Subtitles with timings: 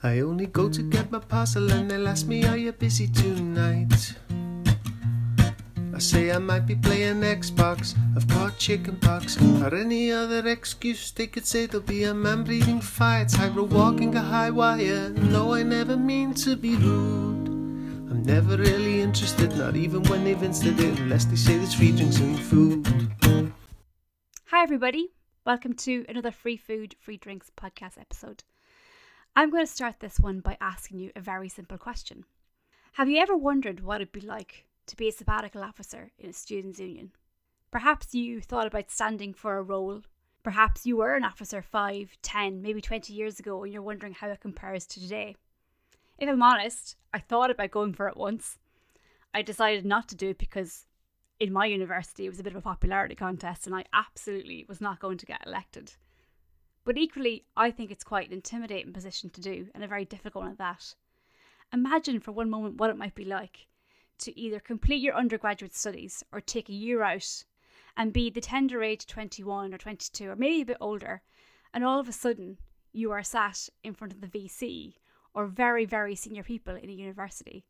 [0.00, 4.14] I only go to get my parcel and they'll ask me, Are you busy tonight?
[5.92, 11.10] I say I might be playing Xbox, I've caught chicken pox, or any other excuse
[11.10, 15.10] they could say there'll be a man breathing fire, tightrope walking a high wire.
[15.10, 17.48] No, I never mean to be rude.
[17.48, 21.90] I'm never really interested, not even when they've insted it, unless they say there's free
[21.90, 22.86] drinks and food.
[24.44, 25.08] Hi, everybody.
[25.44, 28.44] Welcome to another Free Food, Free Drinks podcast episode.
[29.36, 32.24] I'm going to start this one by asking you a very simple question.
[32.94, 36.32] Have you ever wondered what it'd be like to be a sabbatical officer in a
[36.32, 37.12] students' union?
[37.70, 40.02] Perhaps you thought about standing for a role.
[40.42, 44.28] Perhaps you were an officer 5, 10, maybe 20 years ago and you're wondering how
[44.28, 45.36] it compares to today.
[46.18, 48.58] If I'm honest, I thought about going for it once.
[49.32, 50.86] I decided not to do it because
[51.38, 54.80] in my university it was a bit of a popularity contest and I absolutely was
[54.80, 55.92] not going to get elected.
[56.88, 60.44] But equally, I think it's quite an intimidating position to do and a very difficult
[60.44, 60.94] one at that.
[61.70, 63.66] Imagine for one moment what it might be like
[64.20, 67.44] to either complete your undergraduate studies or take a year out
[67.94, 71.20] and be the tender age 21 or 22 or maybe a bit older,
[71.74, 72.56] and all of a sudden
[72.90, 74.94] you are sat in front of the VC
[75.34, 77.66] or very, very senior people in a university.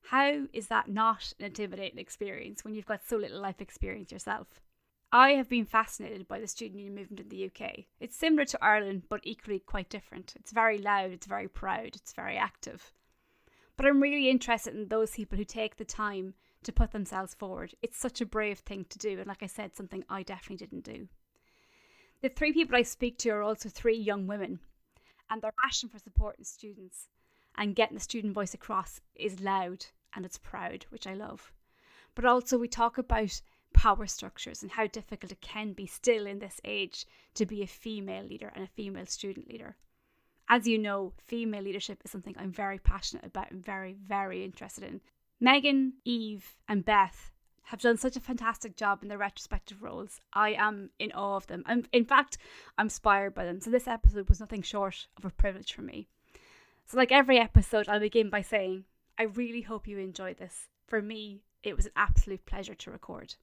[0.00, 4.60] How is that not an intimidating experience when you've got so little life experience yourself?
[5.12, 7.86] I have been fascinated by the student union movement in the UK.
[7.98, 10.34] It's similar to Ireland, but equally quite different.
[10.36, 12.92] It's very loud, it's very proud, it's very active.
[13.76, 17.74] But I'm really interested in those people who take the time to put themselves forward.
[17.82, 20.84] It's such a brave thing to do, and like I said, something I definitely didn't
[20.84, 21.08] do.
[22.22, 24.60] The three people I speak to are also three young women,
[25.28, 27.08] and their passion for supporting students
[27.56, 31.52] and getting the student voice across is loud and it's proud, which I love.
[32.14, 33.40] But also, we talk about
[33.72, 37.66] power structures and how difficult it can be still in this age to be a
[37.66, 39.76] female leader and a female student leader.
[40.48, 44.84] As you know, female leadership is something I'm very passionate about and very, very interested
[44.84, 45.00] in.
[45.38, 47.30] Megan, Eve, and Beth
[47.64, 50.20] have done such a fantastic job in their retrospective roles.
[50.32, 51.62] I am in awe of them.
[51.66, 52.36] I'm, in fact,
[52.76, 53.60] I'm inspired by them.
[53.60, 56.08] So this episode was nothing short of a privilege for me.
[56.84, 58.84] So, like every episode, I'll begin by saying,
[59.16, 60.68] I really hope you enjoyed this.
[60.88, 63.36] For me, it was an absolute pleasure to record.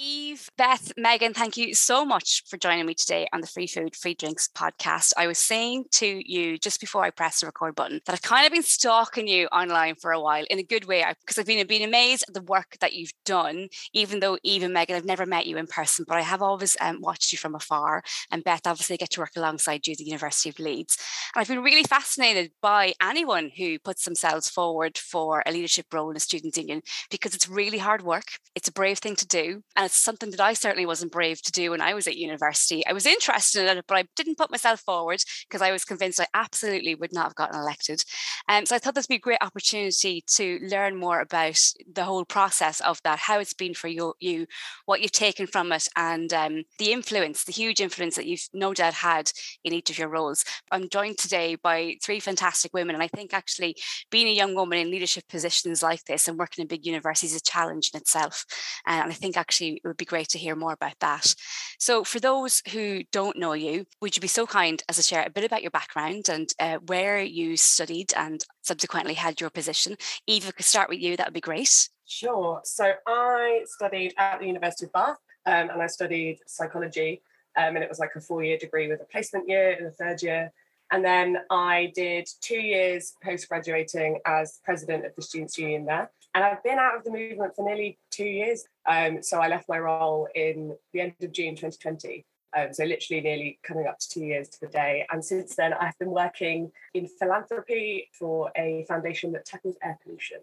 [0.00, 3.96] Eve, Beth, Megan, thank you so much for joining me today on the Free Food,
[3.96, 5.12] Free Drinks podcast.
[5.16, 8.46] I was saying to you just before I pressed the record button that I've kind
[8.46, 11.66] of been stalking you online for a while in a good way because I've been,
[11.66, 15.26] been amazed at the work that you've done, even though Eve and Megan, I've never
[15.26, 18.04] met you in person, but I have always um, watched you from afar.
[18.30, 20.96] And Beth, obviously, I get to work alongside you at the University of Leeds.
[21.34, 26.10] And I've been really fascinated by anyone who puts themselves forward for a leadership role
[26.10, 28.26] in a student union because it's really hard work.
[28.54, 29.62] It's a brave thing to do.
[29.74, 32.86] And it's something that I certainly wasn't brave to do when I was at university.
[32.86, 36.20] I was interested in it, but I didn't put myself forward because I was convinced
[36.20, 38.04] I absolutely would not have gotten elected.
[38.50, 41.58] Um, so I thought this would be a great opportunity to learn more about
[41.90, 44.46] the whole process of that, how it's been for you, you
[44.84, 48.74] what you've taken from it, and um, the influence, the huge influence that you've no
[48.74, 49.32] doubt had
[49.64, 50.44] in each of your roles.
[50.70, 53.76] I'm joined today by three fantastic women, and I think actually
[54.10, 57.38] being a young woman in leadership positions like this and working in big universities is
[57.38, 58.44] a challenge in itself.
[58.86, 61.34] And I think actually it would be great to hear more about that.
[61.78, 65.24] So, for those who don't know you, would you be so kind as to share
[65.26, 69.96] a bit about your background and uh, where you studied and subsequently had your position?
[70.26, 71.88] If I could start with you, that would be great.
[72.06, 72.60] Sure.
[72.64, 77.22] So, I studied at the University of Bath um, and I studied psychology.
[77.56, 79.90] Um, and it was like a four year degree with a placement year in the
[79.90, 80.52] third year.
[80.90, 86.10] And then I did two years post graduating as president of the Students' Union there.
[86.34, 88.64] And I've been out of the movement for nearly two years.
[88.86, 92.24] Um, so I left my role in the end of June 2020.
[92.56, 95.06] Um, so literally nearly coming up to two years to the day.
[95.10, 100.38] And since then, I've been working in philanthropy for a foundation that tackles air pollution.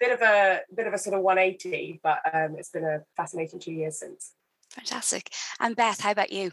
[0.00, 3.60] Bit of a bit of a sort of 180, but um, it's been a fascinating
[3.60, 4.32] two years since.
[4.70, 5.32] Fantastic.
[5.60, 6.50] And Beth, how about you?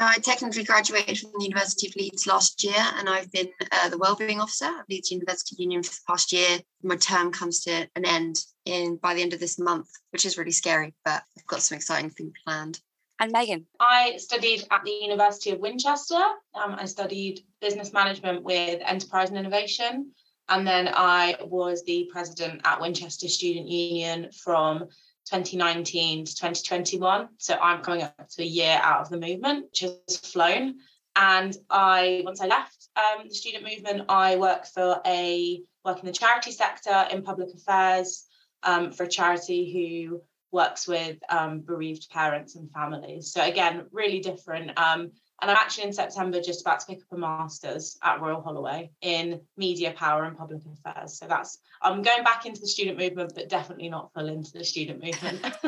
[0.00, 3.98] I technically graduated from the University of Leeds last year, and I've been uh, the
[3.98, 6.58] wellbeing officer at Leeds University Union for the past year.
[6.82, 10.38] My term comes to an end in by the end of this month, which is
[10.38, 12.80] really scary, but I've got some exciting things planned.
[13.18, 16.14] And Megan, I studied at the University of Winchester.
[16.14, 20.12] Um, I studied business management with enterprise and innovation,
[20.48, 24.86] and then I was the president at Winchester Student Union from
[25.28, 27.28] 2019 to 2021.
[27.38, 30.76] So I'm coming up to a year out of the movement, which has flown.
[31.16, 36.06] And I, once I left um, the student movement, I worked for a work in
[36.06, 38.26] the charity sector in public affairs
[38.62, 40.22] um, for a charity who
[40.52, 43.32] works with um, bereaved parents and families.
[43.32, 44.78] So again, really different.
[44.78, 48.42] Um, And I'm actually in September just about to pick up a master's at Royal
[48.42, 51.18] Holloway in media power and public affairs.
[51.18, 54.64] So that's I'm going back into the student movement, but definitely not full into the
[54.64, 55.40] student movement.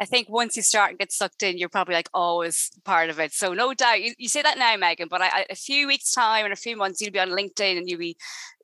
[0.00, 3.18] I think once you start and get sucked in, you're probably like always part of
[3.18, 3.32] it.
[3.32, 6.12] So no doubt, you, you say that now, Megan, but I, I, a few weeks
[6.12, 8.16] time and a few months, you'll be on LinkedIn and you'll be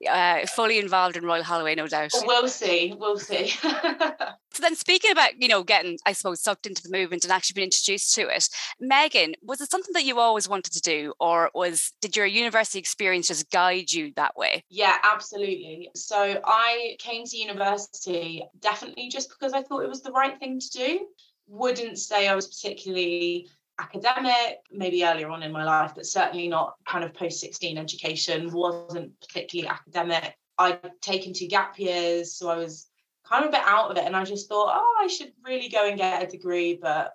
[0.09, 2.11] uh, fully involved in Royal Holloway, no doubt.
[2.25, 2.95] We'll see.
[2.99, 3.49] We'll see.
[3.49, 7.55] so then, speaking about you know getting, I suppose, sucked into the movement and actually
[7.55, 8.49] being introduced to it,
[8.81, 12.79] Megan, was it something that you always wanted to do, or was did your university
[12.79, 14.65] experience just guide you that way?
[14.69, 15.91] Yeah, absolutely.
[15.95, 20.61] So I came to university definitely just because I thought it was the right thing
[20.61, 21.07] to do.
[21.49, 26.75] Wouldn't say I was particularly academic, maybe earlier on in my life, but certainly not
[26.87, 30.37] kind of post 16 education, wasn't particularly academic.
[30.59, 32.89] I'd taken two gap years, so I was
[33.25, 34.05] kind of a bit out of it.
[34.05, 37.13] And I just thought, oh, I should really go and get a degree, but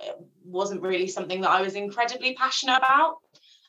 [0.00, 3.18] it wasn't really something that I was incredibly passionate about.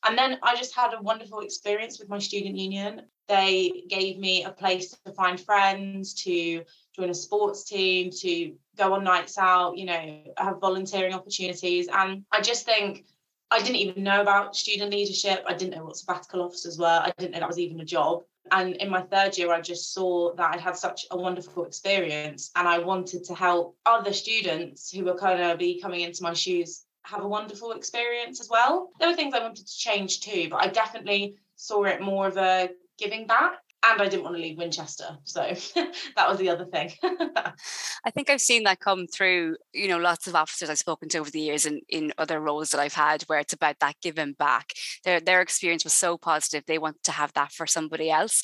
[0.06, 3.04] And then I just had a wonderful experience with my student union.
[3.28, 6.64] They gave me a place to find friends, to
[6.96, 11.88] join a sports team, to go on nights out, you know, have volunteering opportunities.
[11.92, 13.06] And I just think
[13.52, 15.44] I didn't even know about student leadership.
[15.48, 16.86] I didn't know what sabbatical officers were.
[16.86, 18.24] I didn't know that was even a job.
[18.52, 22.52] And in my third year, I just saw that I'd had such a wonderful experience
[22.56, 26.34] and I wanted to help other students who were kind of be coming into my
[26.34, 28.90] shoes have a wonderful experience as well.
[29.00, 32.38] There were things I wanted to change too, but I definitely saw it more of
[32.38, 35.18] a giving back and I didn't want to leave Winchester.
[35.24, 35.42] So
[36.16, 36.92] that was the other thing.
[37.04, 41.20] I think I've seen that come through, you know, lots of officers I've spoken to
[41.20, 44.34] over the years and in other roles that I've had where it's about that giving
[44.34, 44.74] back.
[45.04, 46.66] Their their experience was so positive.
[46.66, 48.44] They want to have that for somebody else.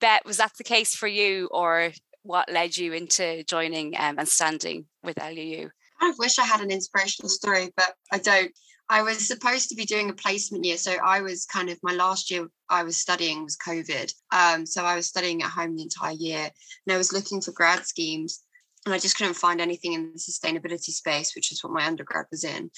[0.00, 1.92] Beth was that the case for you or
[2.22, 5.70] what led you into joining um, and standing with LUU?
[6.00, 8.52] I wish I had an inspirational story, but I don't.
[8.92, 10.76] I was supposed to be doing a placement year.
[10.76, 14.12] So I was kind of my last year I was studying was COVID.
[14.30, 16.50] Um, so I was studying at home the entire year
[16.86, 18.44] and I was looking for grad schemes
[18.84, 22.26] and I just couldn't find anything in the sustainability space, which is what my undergrad
[22.30, 22.70] was in.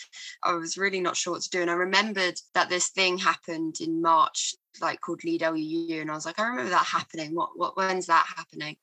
[0.44, 1.62] I was really not sure what to do.
[1.62, 6.00] And I remembered that this thing happened in March, like called Lead LUU.
[6.00, 7.34] And I was like, I remember that happening.
[7.34, 8.76] What, what, when's that happening?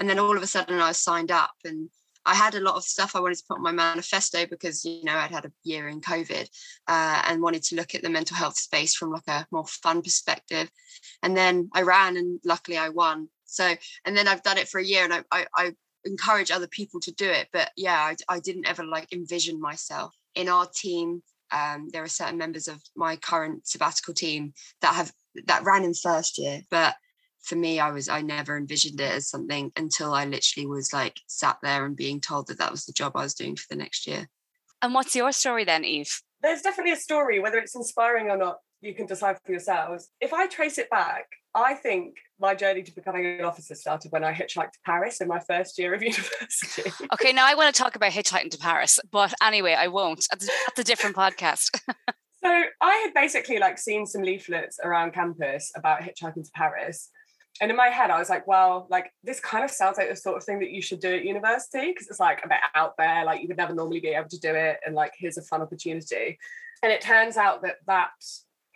[0.00, 1.90] And then all of a sudden I was signed up and
[2.24, 5.02] I had a lot of stuff I wanted to put on my manifesto because you
[5.04, 6.48] know I'd had a year in COVID
[6.86, 10.02] uh, and wanted to look at the mental health space from like a more fun
[10.02, 10.70] perspective.
[11.22, 13.28] And then I ran and luckily I won.
[13.44, 13.74] So
[14.04, 15.72] and then I've done it for a year and I I, I
[16.04, 17.48] encourage other people to do it.
[17.52, 21.22] But yeah, I, I didn't ever like envision myself in our team.
[21.50, 25.12] Um, there are certain members of my current sabbatical team that have
[25.46, 26.94] that ran in first year, but
[27.48, 31.16] for me i was i never envisioned it as something until i literally was like
[31.26, 33.76] sat there and being told that that was the job i was doing for the
[33.76, 34.28] next year.
[34.80, 36.20] And what's your story then eve?
[36.40, 40.08] There's definitely a story whether it's inspiring or not you can decide for yourselves.
[40.20, 44.22] If i trace it back i think my journey to becoming an officer started when
[44.22, 46.90] i hitchhiked to paris in my first year of university.
[47.14, 50.26] Okay now i want to talk about hitchhiking to paris but anyway i won't.
[50.30, 51.80] That's a different podcast.
[52.40, 57.10] So i had basically like seen some leaflets around campus about hitchhiking to paris
[57.60, 60.16] and in my head, I was like, well, like this kind of sounds like the
[60.16, 62.94] sort of thing that you should do at university because it's like a bit out
[62.96, 65.42] there, like you would never normally be able to do it, and like here's a
[65.42, 66.38] fun opportunity.
[66.82, 68.10] And it turns out that that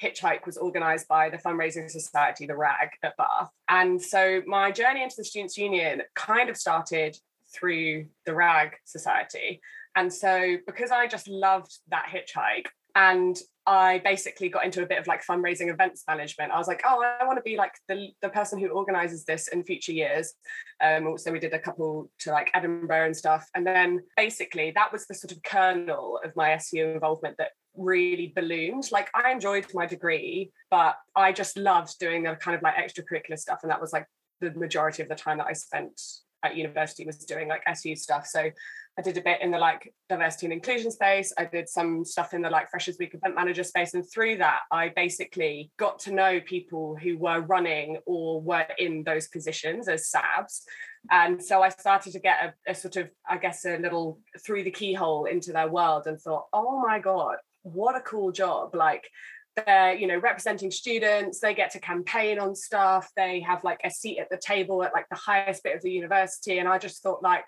[0.02, 3.50] hitchhike was organized by the fundraising society, the RAG at Bath.
[3.68, 7.16] And so my journey into the Students' Union kind of started
[7.54, 9.60] through the RAG society.
[9.94, 14.98] And so because I just loved that hitchhike, and I basically got into a bit
[14.98, 16.52] of like fundraising events management.
[16.52, 19.48] I was like, oh, I want to be like the, the person who organizes this
[19.48, 20.34] in future years.
[20.82, 23.48] Um, so we did a couple to like Edinburgh and stuff.
[23.54, 28.32] And then basically that was the sort of kernel of my SU involvement that really
[28.34, 28.90] ballooned.
[28.90, 33.38] Like I enjoyed my degree, but I just loved doing the kind of like extracurricular
[33.38, 33.60] stuff.
[33.62, 34.06] And that was like
[34.40, 36.00] the majority of the time that I spent
[36.42, 38.26] at university was doing like SU stuff.
[38.26, 38.50] So
[38.98, 41.32] I did a bit in the like diversity and inclusion space.
[41.38, 43.94] I did some stuff in the like Freshers Week event manager space.
[43.94, 49.02] And through that, I basically got to know people who were running or were in
[49.04, 50.62] those positions as SABs.
[51.10, 54.64] And so I started to get a, a sort of, I guess, a little through
[54.64, 58.74] the keyhole into their world and thought, oh my God, what a cool job.
[58.74, 59.08] Like,
[59.56, 63.90] they're you know representing students they get to campaign on stuff they have like a
[63.90, 67.02] seat at the table at like the highest bit of the university and i just
[67.02, 67.44] thought like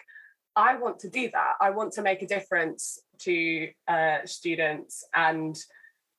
[0.56, 1.54] I want to do that.
[1.61, 5.56] I want to make a difference to uh, students and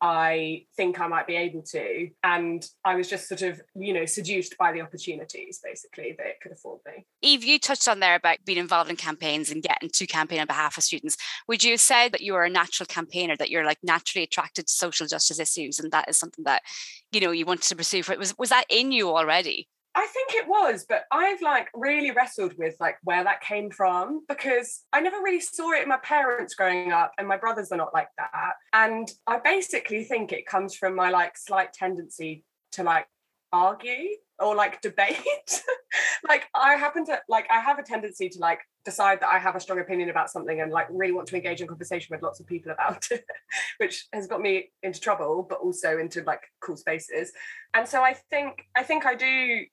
[0.02, 2.10] I think I might be able to.
[2.24, 6.42] And I was just sort of, you know, seduced by the opportunities basically that it
[6.42, 7.06] could afford me.
[7.22, 10.48] Eve, you touched on there about being involved in campaigns and getting to campaign on
[10.48, 11.18] behalf of students.
[11.48, 14.74] Would you say that you are a natural campaigner, that you're like naturally attracted to
[14.74, 16.62] social justice issues and that is something that,
[17.12, 18.20] you know, you wanted to pursue for it?
[18.20, 19.70] Was was that in you already?
[19.98, 24.26] I think it was, but I've like really wrestled with like where that came from
[24.28, 27.78] because I never really saw it in my parents growing up, and my brothers are
[27.78, 28.54] not like that.
[28.74, 33.08] And I basically think it comes from my like slight tendency to like
[33.54, 34.10] argue
[34.40, 35.64] or like debate.
[36.28, 39.56] like I happen to like I have a tendency to like decide that I have
[39.56, 42.40] a strong opinion about something and like really want to engage in conversation with lots
[42.40, 43.26] of people about it,
[43.78, 47.32] which has got me into trouble, but also into like cool spaces.
[47.74, 49.66] And so I think I think I do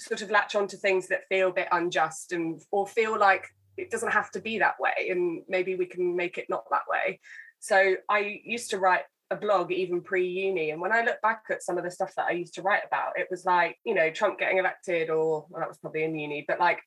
[0.00, 3.46] sort of latch on to things that feel a bit unjust and or feel like
[3.76, 6.82] it doesn't have to be that way and maybe we can make it not that
[6.88, 7.20] way
[7.58, 11.62] so i used to write a blog even pre-uni and when i look back at
[11.62, 14.10] some of the stuff that i used to write about it was like you know
[14.10, 16.80] trump getting elected or well that was probably in uni but like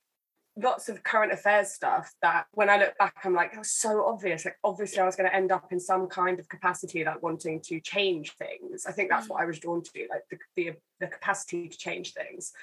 [0.56, 4.06] lots of current affairs stuff that when I look back, I'm like, it was so
[4.06, 4.46] obvious.
[4.46, 7.60] Like, obviously, I was going to end up in some kind of capacity, like wanting
[7.62, 8.86] to change things.
[8.86, 9.44] I think that's what mm.
[9.44, 12.54] I was drawn to, like the, the, the capacity to change things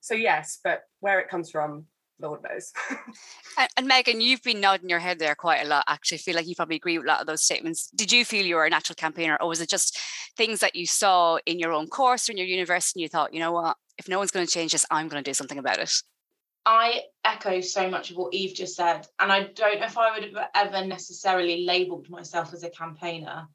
[0.00, 1.86] so yes, but where it comes from,
[2.20, 2.72] Lord knows.
[3.58, 5.84] and, and, Megan, you've been nodding your head there quite a lot.
[5.88, 7.88] Actually, I feel like you probably agree with a lot of those statements.
[7.94, 9.98] Did you feel you were a natural campaigner, or was it just
[10.36, 13.34] things that you saw in your own course or in your university and you thought,
[13.34, 15.58] you know what, if no one's going to change this, I'm going to do something
[15.58, 15.92] about it?
[16.66, 20.12] I echo so much of what Eve just said, and I don't know if I
[20.12, 23.46] would have ever necessarily labelled myself as a campaigner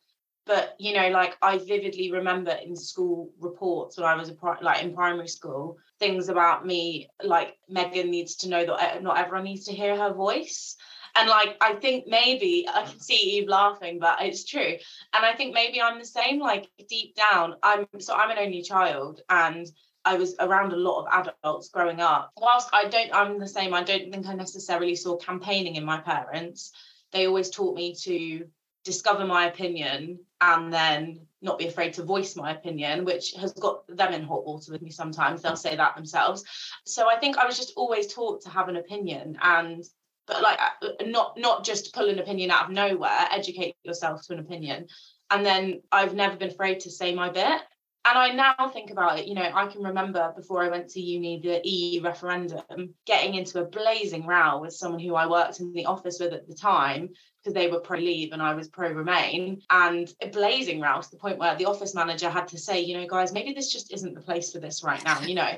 [0.46, 4.84] but you know like i vividly remember in school reports when i was pri- like
[4.84, 9.66] in primary school things about me like megan needs to know that not everyone needs
[9.66, 10.75] to hear her voice
[11.16, 14.75] and like i think maybe i can see eve laughing but it's true
[15.14, 18.62] and i think maybe i'm the same like deep down i'm so i'm an only
[18.62, 19.68] child and
[20.08, 22.32] I was around a lot of adults growing up.
[22.38, 23.74] Whilst I don't, I'm the same.
[23.74, 26.72] I don't think I necessarily saw campaigning in my parents.
[27.12, 28.46] They always taught me to
[28.84, 33.84] discover my opinion and then not be afraid to voice my opinion, which has got
[33.88, 35.42] them in hot water with me sometimes.
[35.42, 36.44] They'll say that themselves.
[36.86, 39.84] So I think I was just always taught to have an opinion and
[40.27, 44.34] but like uh, not not just pull an opinion out of nowhere, educate yourself to
[44.34, 44.88] an opinion.
[45.30, 47.62] And then I've never been afraid to say my bit.
[48.08, 51.01] And I now think about it, you know, I can remember before I went to
[51.01, 55.74] uni, the EU referendum, getting into a blazing row with someone who I worked in
[55.74, 57.10] the office with at the time
[57.46, 61.12] because they were pro leave and I was pro remain and a blazing row to
[61.12, 63.94] the point where the office manager had to say, you know, guys, maybe this just
[63.94, 65.52] isn't the place for this right now, you know.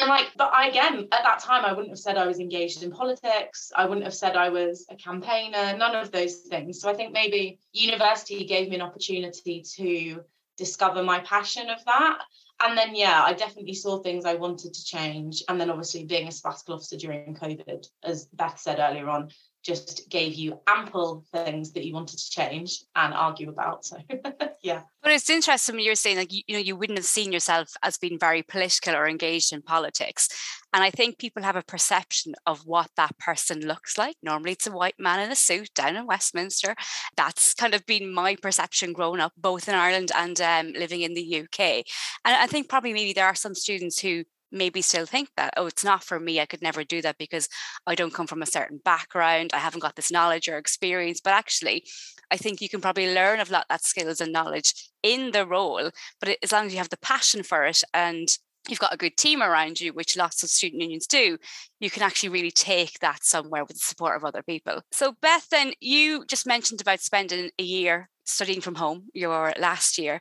[0.00, 2.82] and like, but I again at that time I wouldn't have said I was engaged
[2.82, 3.70] in politics.
[3.76, 6.80] I wouldn't have said I was a campaigner, none of those things.
[6.80, 10.24] So I think maybe university gave me an opportunity to
[10.56, 12.18] discover my passion of that
[12.60, 16.28] and then yeah i definitely saw things i wanted to change and then obviously being
[16.28, 19.28] a sabbatical officer during covid as beth said earlier on
[19.66, 23.84] just gave you ample things that you wanted to change and argue about.
[23.84, 23.96] So
[24.62, 24.82] yeah.
[25.02, 27.68] But it's interesting when you're saying like you, you know you wouldn't have seen yourself
[27.82, 30.28] as being very political or engaged in politics.
[30.72, 34.16] And I think people have a perception of what that person looks like.
[34.22, 36.76] Normally it's a white man in a suit down in Westminster.
[37.16, 41.14] That's kind of been my perception growing up, both in Ireland and um, living in
[41.14, 41.84] the UK.
[42.24, 45.66] And I think probably maybe there are some students who maybe still think that, oh,
[45.66, 46.40] it's not for me.
[46.40, 47.48] I could never do that because
[47.86, 49.50] I don't come from a certain background.
[49.52, 51.20] I haven't got this knowledge or experience.
[51.20, 51.84] But actually,
[52.30, 55.90] I think you can probably learn a lot that skills and knowledge in the role.
[56.20, 58.28] But as long as you have the passion for it and
[58.68, 61.38] you've got a good team around you, which lots of student unions do,
[61.80, 64.82] you can actually really take that somewhere with the support of other people.
[64.92, 69.98] So, Beth, then you just mentioned about spending a year studying from home, your last
[69.98, 70.20] year.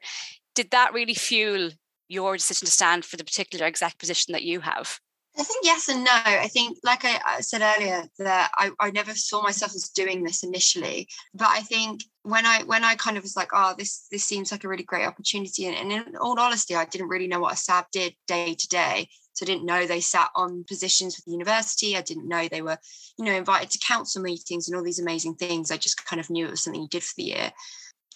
[0.54, 1.72] Did that really fuel
[2.08, 5.00] your decision to stand for the particular exact position that you have?
[5.38, 6.12] I think yes and no.
[6.14, 10.44] I think, like I, said earlier, that I, I never saw myself as doing this
[10.44, 11.10] initially.
[11.34, 14.52] But I think when I when I kind of was like, oh, this this seems
[14.52, 15.66] like a really great opportunity.
[15.66, 18.68] And, and in all honesty, I didn't really know what a SAB did day to
[18.70, 19.10] day.
[19.34, 21.98] So I didn't know they sat on positions with the university.
[21.98, 22.78] I didn't know they were,
[23.18, 25.70] you know, invited to council meetings and all these amazing things.
[25.70, 27.52] I just kind of knew it was something you did for the year.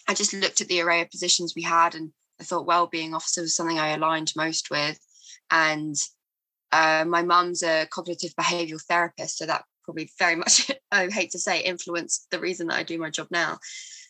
[0.08, 3.42] I just looked at the array of positions we had and I thought well-being officer
[3.42, 4.98] was something I aligned most with,
[5.50, 5.94] and
[6.72, 11.38] uh, my mum's a cognitive behavioural therapist, so that probably very much I hate to
[11.38, 13.58] say influenced the reason that I do my job now.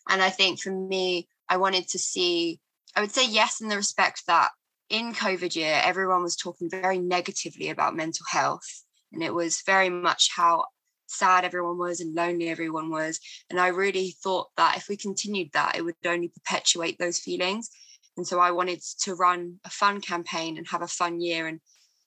[0.09, 2.61] And I think for me, I wanted to see.
[2.97, 4.51] I would say yes in the respect that
[4.89, 9.89] in COVID year, everyone was talking very negatively about mental health, and it was very
[9.89, 10.65] much how
[11.07, 13.21] sad everyone was and lonely everyone was.
[13.51, 17.71] And I really thought that if we continued that, it would only perpetuate those feelings.
[18.17, 21.47] And so I wanted to run a fun campaign and have a fun year.
[21.47, 21.61] And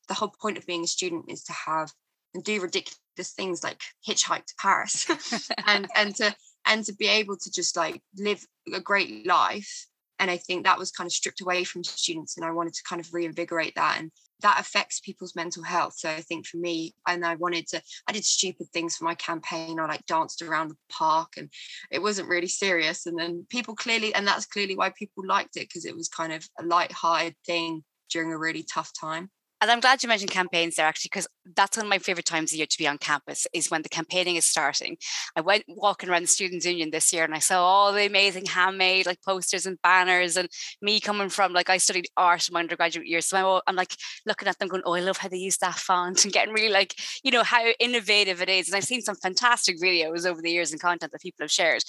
[0.08, 1.92] the whole point of being a student is to have
[2.34, 2.98] and do ridiculous
[3.36, 5.08] things like hitchhike to Paris
[5.68, 9.88] and and to and to be able to just like live a great life.
[10.24, 12.38] And I think that was kind of stripped away from students.
[12.38, 13.98] And I wanted to kind of reinvigorate that.
[14.00, 15.96] And that affects people's mental health.
[15.98, 19.16] So I think for me, and I wanted to, I did stupid things for my
[19.16, 19.82] campaign.
[19.82, 21.50] I like danced around the park and
[21.92, 23.06] it wasn't really serious.
[23.06, 26.32] And then people clearly, and that's clearly why people liked it because it was kind
[26.32, 29.30] of a light-hearted thing during a really tough time.
[29.64, 32.52] And I'm glad you mentioned campaigns there actually, because that's one of my favorite times
[32.52, 34.98] of year to be on campus is when the campaigning is starting.
[35.38, 38.46] I went walking around the Students' Union this year and I saw all the amazing
[38.46, 40.50] handmade like posters and banners and
[40.82, 43.22] me coming from like I studied art in my undergraduate year.
[43.22, 46.26] So I'm like looking at them going, oh, I love how they use that font
[46.26, 48.68] and getting really like, you know, how innovative it is.
[48.68, 51.84] And I've seen some fantastic videos over the years and content that people have shared.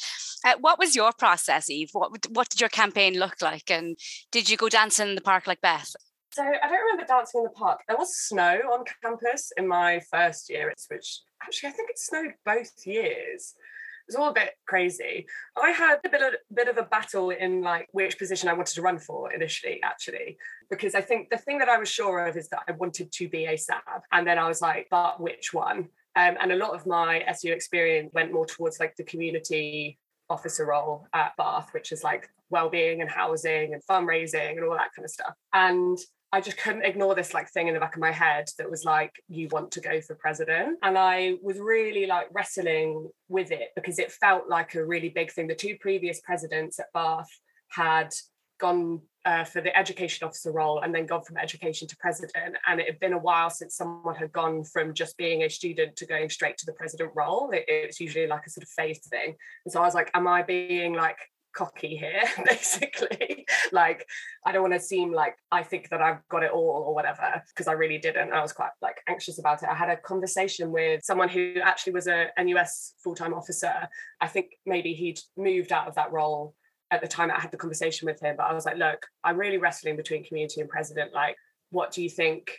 [0.44, 1.88] Uh, what was your process, Eve?
[1.92, 3.68] What, what did your campaign look like?
[3.68, 3.98] And
[4.30, 5.96] did you go dancing in the park like Beth?
[6.34, 7.82] So I don't remember dancing in the park.
[7.86, 12.32] There was snow on campus in my first year, which actually I think it snowed
[12.44, 13.54] both years.
[13.54, 15.26] It was all a bit crazy.
[15.56, 18.74] I had a bit of, bit of a battle in like which position I wanted
[18.74, 20.36] to run for initially, actually,
[20.70, 23.28] because I think the thing that I was sure of is that I wanted to
[23.28, 25.88] be a SAB, and then I was like, but which one?
[26.16, 30.66] Um, and a lot of my SU experience went more towards like the community officer
[30.66, 35.04] role at Bath, which is like well-being and housing and fundraising and all that kind
[35.04, 35.34] of stuff.
[35.52, 35.96] And
[36.34, 38.84] I just couldn't ignore this like thing in the back of my head that was
[38.84, 40.78] like, you want to go for president.
[40.82, 45.30] And I was really like wrestling with it because it felt like a really big
[45.30, 45.46] thing.
[45.46, 47.28] The two previous presidents at Bath
[47.68, 48.12] had
[48.58, 52.56] gone uh, for the education officer role and then gone from education to president.
[52.66, 55.94] And it had been a while since someone had gone from just being a student
[55.98, 57.52] to going straight to the president role.
[57.52, 59.36] It, it's usually like a sort of phased thing.
[59.64, 61.18] And so I was like, am I being like
[61.54, 63.46] cocky here basically.
[63.72, 64.06] Like
[64.44, 67.42] i don't want to seem like i think that i've got it all or whatever
[67.48, 69.68] because i really didn't i was quite like anxious about it.
[69.68, 73.72] I had a conversation with someone who actually was a NUS full-time officer.
[74.20, 76.54] I think maybe he'd moved out of that role
[76.90, 79.38] at the time i had the conversation with him but i was like look i'm
[79.38, 81.14] really wrestling between community and president.
[81.14, 81.36] Like
[81.70, 82.56] what do you think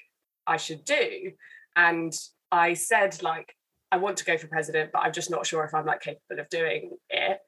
[0.48, 1.32] i should do?
[1.76, 2.14] And
[2.52, 3.54] i said like
[3.92, 6.40] i want to go for president but i'm just not sure if i'm like capable
[6.40, 7.40] of doing it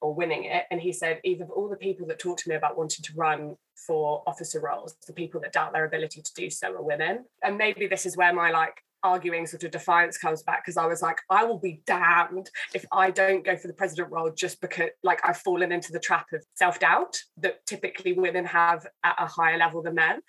[0.00, 0.64] or winning it.
[0.70, 3.56] And he said, either all the people that talk to me about wanting to run
[3.86, 7.24] for officer roles, the people that doubt their ability to do so are women.
[7.42, 10.86] And maybe this is where my like arguing sort of defiance comes back because I
[10.86, 14.60] was like, I will be damned if I don't go for the president role just
[14.60, 19.26] because like I've fallen into the trap of self-doubt that typically women have at a
[19.26, 20.20] higher level than men.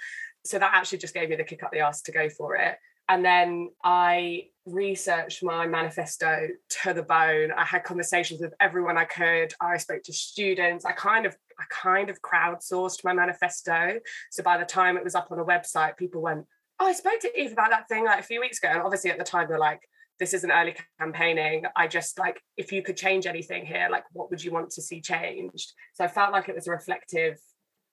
[0.45, 2.77] So that actually just gave me the kick up the ass to go for it.
[3.09, 6.47] And then I researched my manifesto
[6.83, 7.51] to the bone.
[7.51, 9.53] I had conversations with everyone I could.
[9.59, 10.85] I spoke to students.
[10.85, 13.99] I kind of I kind of crowdsourced my manifesto.
[14.31, 16.45] So by the time it was up on a website, people went,
[16.79, 19.11] "Oh, I spoke to Eve about that thing like a few weeks ago." And obviously
[19.11, 19.81] at the time they're like,
[20.19, 21.65] "This isn't early campaigning.
[21.75, 24.81] I just like if you could change anything here, like what would you want to
[24.81, 27.39] see changed?" So I felt like it was a reflective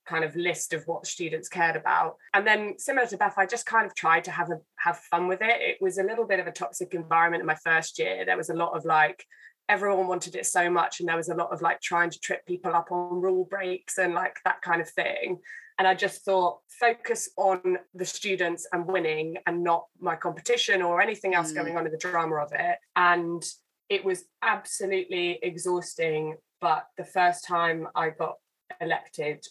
[0.08, 2.16] kind of list of what students cared about.
[2.34, 5.28] And then similar to Beth, I just kind of tried to have a have fun
[5.28, 5.60] with it.
[5.60, 8.24] It was a little bit of a toxic environment in my first year.
[8.24, 9.24] There was a lot of like
[9.68, 12.44] everyone wanted it so much and there was a lot of like trying to trip
[12.46, 15.38] people up on rule breaks and like that kind of thing.
[15.78, 21.00] And I just thought focus on the students and winning and not my competition or
[21.00, 21.56] anything else mm.
[21.56, 22.78] going on in the drama of it.
[22.96, 23.44] And
[23.88, 26.36] it was absolutely exhausting.
[26.60, 28.36] But the first time I got
[28.80, 29.44] elected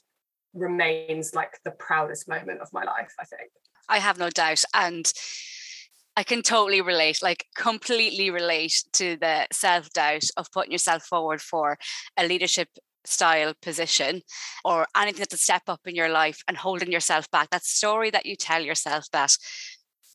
[0.54, 3.52] remains like the proudest moment of my life, I think.
[3.90, 4.64] I have no doubt.
[4.74, 5.12] And
[6.16, 11.42] I can totally relate, like completely relate to the self doubt of putting yourself forward
[11.42, 11.78] for
[12.18, 12.70] a leadership
[13.06, 14.22] style position
[14.66, 17.50] or anything that's a step up in your life and holding yourself back.
[17.52, 19.38] That story that you tell yourself that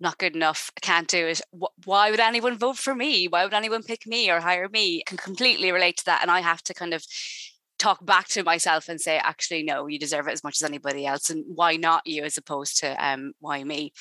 [0.01, 1.41] not good enough, I can't do it.
[1.85, 3.29] Why would anyone vote for me?
[3.29, 4.99] Why would anyone pick me or hire me?
[5.07, 6.23] I can completely relate to that.
[6.23, 7.05] And I have to kind of
[7.83, 11.05] talk back to myself and say, actually, no, you deserve it as much as anybody
[11.05, 11.31] else.
[11.31, 13.93] And why not you as opposed to um, why me?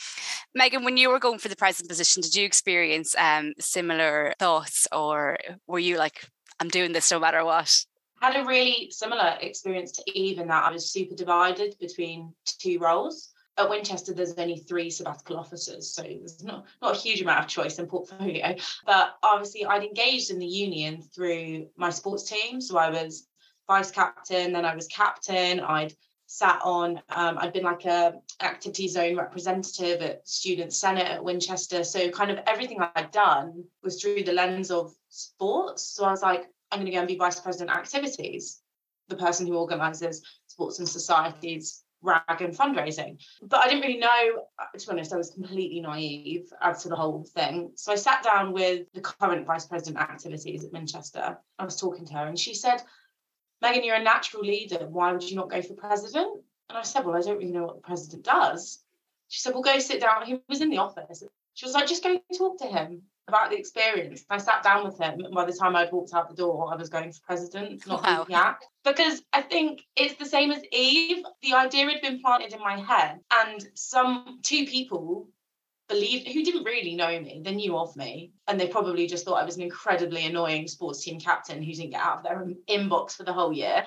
[0.54, 4.88] Megan, when you were going for the president position, did you experience um, similar thoughts
[4.92, 6.24] or were you like,
[6.60, 7.84] I'm doing this no matter what?
[8.22, 12.78] Had a really similar experience to Eve in that I was super divided between two
[12.78, 13.30] roles.
[13.58, 17.48] At Winchester, there's only three sabbatical officers, so there's not, not a huge amount of
[17.48, 18.56] choice in portfolio.
[18.86, 22.62] But obviously, I'd engaged in the union through my sports team.
[22.62, 23.28] So I was
[23.72, 25.62] vice captain, then I was captain.
[25.62, 25.94] I'd
[26.26, 31.86] sat on, um, I'd been like a activity zone representative at Student Senate at Winchester.
[31.86, 35.84] So kind of everything I'd done was through the lens of sports.
[35.84, 38.62] So I was like, I'm going to go and be vice president activities,
[39.08, 43.12] the person who organises sports and societies rag and fundraising.
[43.42, 44.24] But I didn't really know,
[44.78, 47.72] to be honest, I was completely naive as to the whole thing.
[47.76, 51.38] So I sat down with the current vice president activities at Winchester.
[51.60, 52.82] I was talking to her and she said,
[53.62, 54.88] Megan, you're a natural leader.
[54.90, 56.42] Why would you not go for president?
[56.70, 58.80] And I said, Well, I don't really know what the president does.
[59.28, 60.26] She said, Well, go sit down.
[60.26, 61.24] He was in the office.
[61.54, 64.26] She was like, Just go talk to him about the experience.
[64.30, 66.76] I sat down with him, and by the time I'd walked out the door, I
[66.76, 68.26] was going for president, not wow.
[68.84, 71.24] Because I think it's the same as Eve.
[71.42, 75.30] The idea had been planted in my head, and some two people
[75.92, 79.42] believed who didn't really know me, they knew of me, and they probably just thought
[79.42, 83.18] I was an incredibly annoying sports team captain who didn't get out of their inbox
[83.18, 83.86] for the whole year.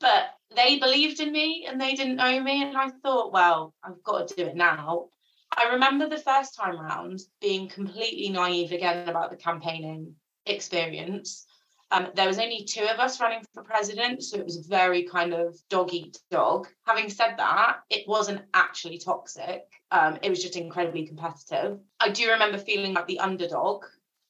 [0.00, 2.62] But they believed in me and they didn't know me.
[2.62, 5.08] And I thought, well, I've got to do it now.
[5.56, 10.14] I remember the first time round being completely naive again about the campaigning
[10.46, 11.46] experience.
[11.92, 15.34] Um, there was only two of us running for president, so it was very kind
[15.34, 16.66] of dog eat dog.
[16.86, 19.62] Having said that, it wasn't actually toxic.
[19.90, 21.78] Um, it was just incredibly competitive.
[22.00, 23.84] I do remember feeling like the underdog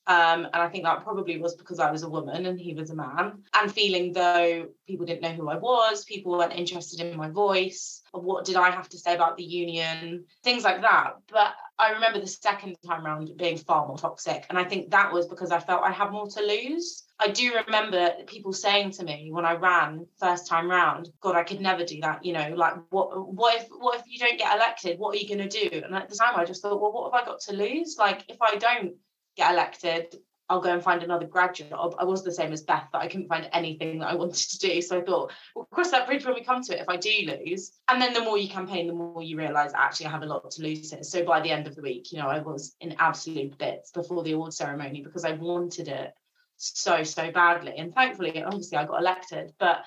[0.09, 2.90] um, and I think that probably was because I was a woman and he was
[2.90, 3.44] a man.
[3.55, 8.03] And feeling though people didn't know who I was, people weren't interested in my voice,
[8.11, 11.14] what did I have to say about the union, things like that.
[11.31, 14.47] But I remember the second time round being far more toxic.
[14.49, 17.03] And I think that was because I felt I had more to lose.
[17.18, 21.42] I do remember people saying to me when I ran first time round, God, I
[21.42, 22.25] could never do that.
[22.25, 25.01] You know, like what what if what if you don't get elected?
[25.01, 25.68] What are you gonna do?
[25.73, 27.97] And at the time I just thought, well, what have I got to lose?
[27.99, 28.95] Like if I don't
[29.37, 30.14] get elected,
[30.53, 31.95] I'll go and find another grad job.
[31.99, 34.59] I was the same as Beth, that I couldn't find anything that I wanted to
[34.59, 34.83] do.
[34.83, 37.11] So I thought, we'll cross that bridge when we come to it if I do
[37.47, 37.73] lose.
[37.88, 40.51] And then the more you campaign, the more you realise actually I have a lot
[40.51, 40.93] to lose.
[41.09, 44.23] So by the end of the week, you know, I was in absolute bits before
[44.23, 46.12] the award ceremony because I wanted it
[46.59, 47.73] so, so badly.
[47.79, 49.55] And thankfully, obviously, I got elected.
[49.59, 49.87] But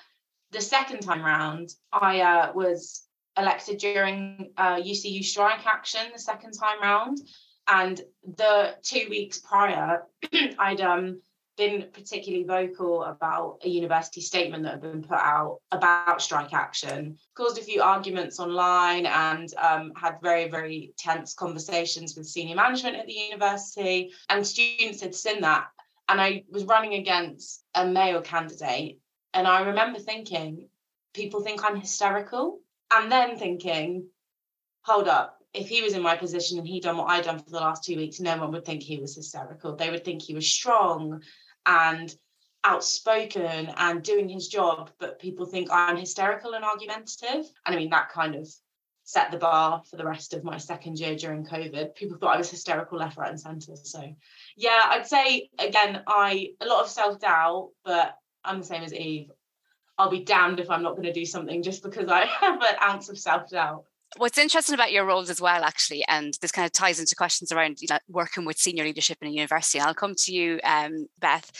[0.50, 3.06] the second time round, I uh, was
[3.38, 7.18] elected during uh, UCU strike action the second time round.
[7.68, 8.00] And
[8.36, 10.04] the two weeks prior,
[10.58, 11.20] I'd um,
[11.56, 17.18] been particularly vocal about a university statement that had been put out about strike action,
[17.34, 22.96] caused a few arguments online, and um, had very, very tense conversations with senior management
[22.96, 24.12] at the university.
[24.28, 25.68] And students had seen that.
[26.08, 29.00] And I was running against a male candidate.
[29.34, 30.68] And I remember thinking,
[31.14, 32.60] people think I'm hysterical.
[32.92, 34.06] And then thinking,
[34.82, 37.50] hold up, if he was in my position and he'd done what I'd done for
[37.50, 39.74] the last two weeks, no one would think he was hysterical.
[39.74, 41.22] They would think he was strong
[41.64, 42.14] and
[42.62, 47.46] outspoken and doing his job, but people think I'm hysterical and argumentative.
[47.64, 48.48] And I mean, that kind of
[49.04, 51.94] set the bar for the rest of my second year during COVID.
[51.94, 53.76] People thought I was hysterical left, right, and centre.
[53.76, 54.02] So,
[54.56, 58.92] yeah, I'd say again, I a lot of self doubt, but I'm the same as
[58.92, 59.30] Eve.
[59.96, 62.76] I'll be damned if I'm not going to do something just because I have an
[62.82, 63.84] ounce of self doubt
[64.16, 67.52] what's interesting about your roles as well, actually, and this kind of ties into questions
[67.52, 69.78] around you know, working with senior leadership in a university.
[69.78, 71.50] And I'll come to you, um, Beth.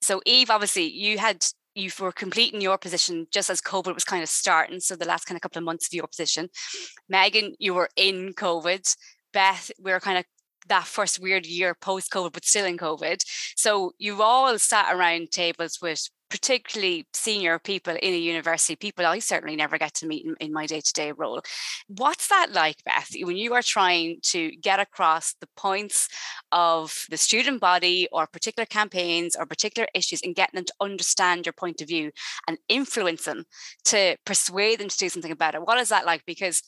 [0.00, 4.22] So, Eve, obviously, you had you were completing your position just as COVID was kind
[4.22, 4.80] of starting.
[4.80, 6.48] So the last kind of couple of months of your position.
[7.08, 8.96] Megan, you were in COVID.
[9.32, 10.24] Beth, we were kind of
[10.66, 13.22] that first weird year post COVID, but still in COVID.
[13.56, 19.18] So you've all sat around tables with particularly senior people in a university, people I
[19.18, 21.42] certainly never get to meet in, in my day to day role.
[21.88, 26.08] What's that like, Beth, when you are trying to get across the points
[26.52, 31.46] of the student body or particular campaigns or particular issues and getting them to understand
[31.46, 32.10] your point of view
[32.46, 33.44] and influence them
[33.84, 35.62] to persuade them to do something about it?
[35.62, 36.24] What is that like?
[36.26, 36.62] Because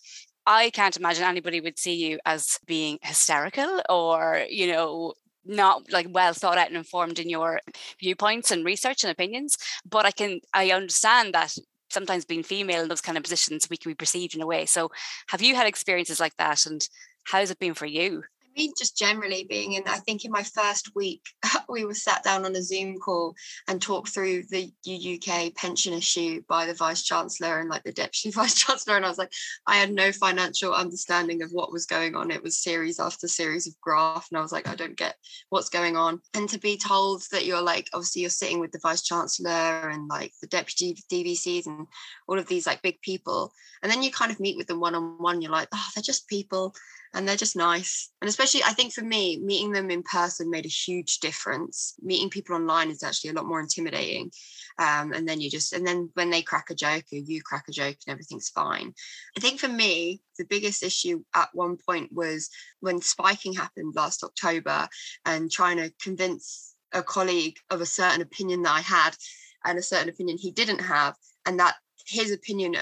[0.47, 6.07] I can't imagine anybody would see you as being hysterical or, you know, not like
[6.11, 7.61] well thought out and informed in your
[7.99, 9.57] viewpoints and research and opinions
[9.89, 11.57] but i can i understand that
[11.91, 14.65] sometimes being female in those kind of positions we can be perceived in a way.
[14.65, 14.91] So
[15.29, 16.81] have you had experiences like that and
[17.25, 18.23] how's it been for you
[18.57, 21.23] mean, just generally being in, I think in my first week,
[21.69, 23.35] we were sat down on a Zoom call
[23.69, 28.31] and talked through the UK pension issue by the Vice Chancellor and like the Deputy
[28.35, 28.97] Vice Chancellor.
[28.97, 29.33] And I was like,
[29.67, 32.31] I had no financial understanding of what was going on.
[32.31, 34.29] It was series after series of graph.
[34.31, 35.17] And I was like, I don't get
[35.51, 36.21] what's going on.
[36.35, 40.09] And to be told that you're like, obviously, you're sitting with the Vice Chancellor and
[40.09, 41.87] like the Deputy DVCs and
[42.29, 43.53] all of these like big people.
[43.83, 45.41] And then you kind of meet with them one on one.
[45.41, 46.75] You're like, oh, they're just people
[47.13, 48.11] and they're just nice.
[48.21, 51.95] And especially I think for me, meeting them in person made a huge difference.
[52.01, 54.31] Meeting people online is actually a lot more intimidating.
[54.79, 57.65] Um, and then you just and then when they crack a joke or you crack
[57.69, 58.93] a joke and everything's fine.
[59.37, 62.49] I think for me, the biggest issue at one point was
[62.81, 64.89] when spiking happened last October
[65.25, 69.17] and trying to convince a colleague of a certain opinion that I had
[69.65, 71.15] and a certain opinion he didn't have
[71.47, 71.75] and that
[72.11, 72.75] his opinion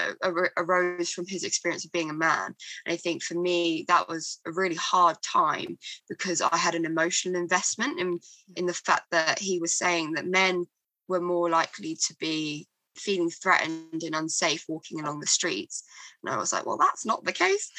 [0.57, 2.55] arose from his experience of being a man.
[2.85, 5.77] And I think for me, that was a really hard time
[6.09, 8.21] because I had an emotional investment in, mm.
[8.55, 10.65] in the fact that he was saying that men
[11.07, 15.83] were more likely to be feeling threatened and unsafe walking along the streets.
[16.23, 17.71] And I was like, well, that's not the case.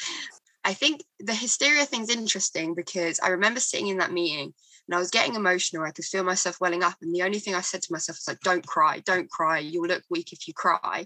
[0.63, 4.53] I think the hysteria thing's interesting because I remember sitting in that meeting
[4.87, 5.83] and I was getting emotional.
[5.83, 6.95] I could feel myself welling up.
[7.01, 9.59] And the only thing I said to myself was like, don't cry, don't cry.
[9.59, 11.05] You'll look weak if you cry.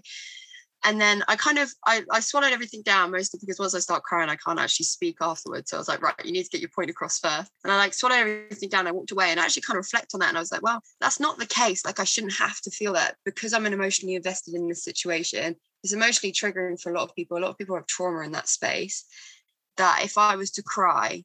[0.84, 4.04] And then I kind of I, I swallowed everything down mostly because once I start
[4.04, 5.70] crying, I can't actually speak afterwards.
[5.70, 7.50] So I was like, right, you need to get your point across first.
[7.64, 8.86] And I like swallowed everything down.
[8.86, 10.28] I walked away and I actually kind of reflect on that.
[10.28, 11.84] And I was like, well, that's not the case.
[11.84, 15.56] Like I shouldn't have to feel that because I'm an emotionally invested in this situation.
[15.82, 17.36] It's emotionally triggering for a lot of people.
[17.36, 19.06] A lot of people have trauma in that space.
[19.78, 21.24] That if I was to cry,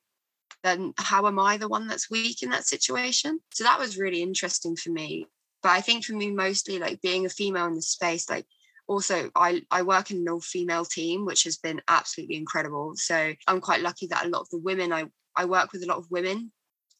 [0.63, 3.39] then how am I the one that's weak in that situation?
[3.53, 5.27] So that was really interesting for me.
[5.63, 8.45] But I think for me, mostly like being a female in the space, like
[8.87, 12.93] also I, I work in an all female team, which has been absolutely incredible.
[12.95, 15.87] So I'm quite lucky that a lot of the women I, I work with a
[15.87, 16.51] lot of women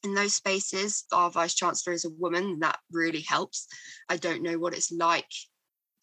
[0.04, 1.04] in those spaces.
[1.12, 3.66] Our vice chancellor is a woman, that really helps.
[4.08, 5.30] I don't know what it's like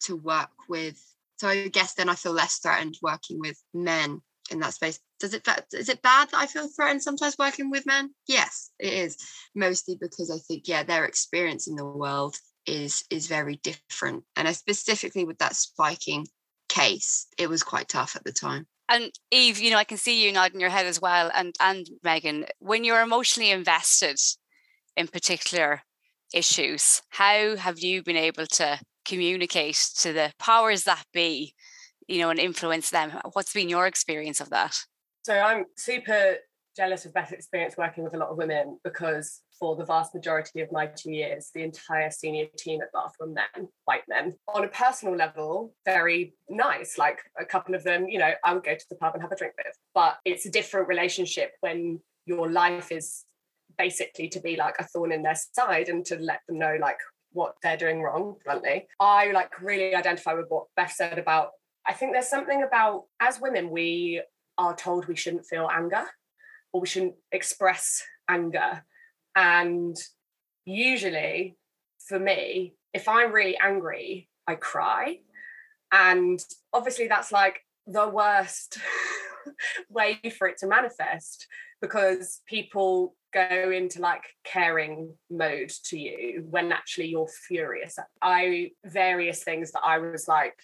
[0.02, 0.98] to work with.
[1.38, 4.20] So I guess then I feel less threatened working with men
[4.50, 4.98] in that space.
[5.18, 8.10] Does it is it bad that I feel threatened sometimes working with men?
[8.26, 9.16] Yes, it is.
[9.54, 12.36] Mostly because I think yeah, their experience in the world
[12.66, 14.24] is is very different.
[14.36, 16.26] And I specifically with that spiking
[16.68, 18.66] case, it was quite tough at the time.
[18.88, 21.30] And Eve, you know, I can see you nodding your head as well.
[21.34, 24.18] And and Megan, when you're emotionally invested
[24.96, 25.82] in particular
[26.34, 31.54] issues, how have you been able to communicate to the powers that be
[32.10, 33.12] you know, and influence them.
[33.32, 34.76] What's been your experience of that?
[35.22, 36.36] So I'm super
[36.76, 40.60] jealous of Beth's experience working with a lot of women because for the vast majority
[40.60, 44.34] of my two years, the entire senior team at Bath were men, white men.
[44.48, 46.96] On a personal level, very nice.
[46.98, 49.32] Like a couple of them, you know, I would go to the pub and have
[49.32, 49.76] a drink with.
[49.94, 53.24] But it's a different relationship when your life is
[53.76, 56.98] basically to be like a thorn in their side and to let them know like
[57.32, 61.50] what they're doing wrong bluntly i like really identify with what beth said about
[61.90, 64.22] I think there's something about as women, we
[64.56, 66.04] are told we shouldn't feel anger
[66.72, 68.84] or we shouldn't express anger.
[69.34, 69.96] And
[70.64, 71.56] usually
[72.06, 75.18] for me, if I'm really angry, I cry.
[75.90, 76.38] And
[76.72, 78.78] obviously, that's like the worst
[79.90, 81.48] way for it to manifest
[81.82, 87.98] because people go into like caring mode to you when actually you're furious.
[88.22, 90.54] I various things that I was like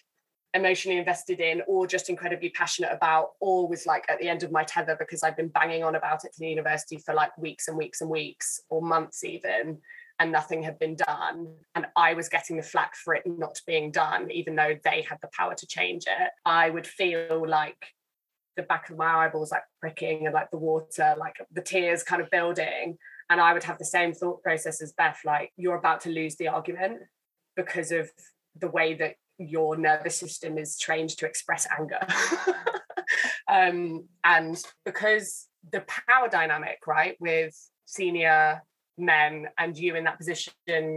[0.56, 4.50] emotionally invested in or just incredibly passionate about or was like at the end of
[4.50, 7.68] my tether because I've been banging on about it to the university for like weeks
[7.68, 9.78] and weeks and weeks or months even
[10.18, 11.54] and nothing had been done.
[11.74, 15.18] And I was getting the flack for it not being done even though they had
[15.20, 16.30] the power to change it.
[16.44, 17.92] I would feel like
[18.56, 22.22] the back of my eyeballs like pricking and like the water like the tears kind
[22.22, 22.96] of building.
[23.28, 26.36] And I would have the same thought process as Beth like you're about to lose
[26.36, 27.00] the argument
[27.56, 28.10] because of
[28.58, 32.00] the way that your nervous system is trained to express anger.
[33.48, 38.62] um, and because the power dynamic, right, with senior
[38.98, 40.52] men and you in that position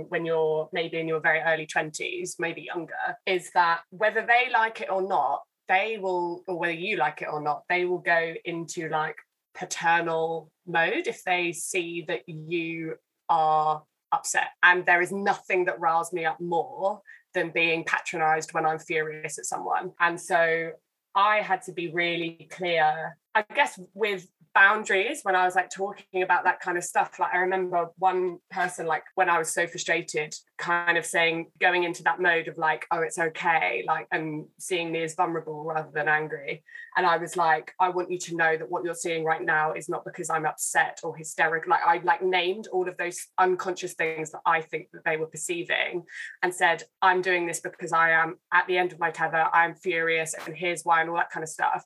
[0.08, 2.94] when you're maybe in your very early 20s, maybe younger,
[3.26, 7.28] is that whether they like it or not, they will, or whether you like it
[7.32, 9.18] or not, they will go into like
[9.54, 12.96] paternal mode if they see that you
[13.28, 14.50] are upset.
[14.64, 17.02] And there is nothing that riles me up more
[17.34, 19.92] than being patronized when I'm furious at someone.
[20.00, 20.72] And so
[21.16, 24.28] I had to be really clear, I guess, with
[24.60, 27.18] boundaries when I was like talking about that kind of stuff.
[27.18, 31.86] Like I remember one person, like when I was so frustrated, kind of saying, going
[31.86, 35.90] into that mode of like, oh, it's okay, like, and seeing me as vulnerable rather
[35.94, 36.62] than angry.
[36.98, 39.72] And I was like, I want you to know that what you're seeing right now
[39.72, 41.70] is not because I'm upset or hysterical.
[41.70, 45.28] Like I like named all of those unconscious things that I think that they were
[45.28, 46.04] perceiving
[46.44, 49.76] and said, I'm doing this because I am at the end of my tether, I'm
[49.76, 51.86] furious, and here's why, and all that kind of stuff.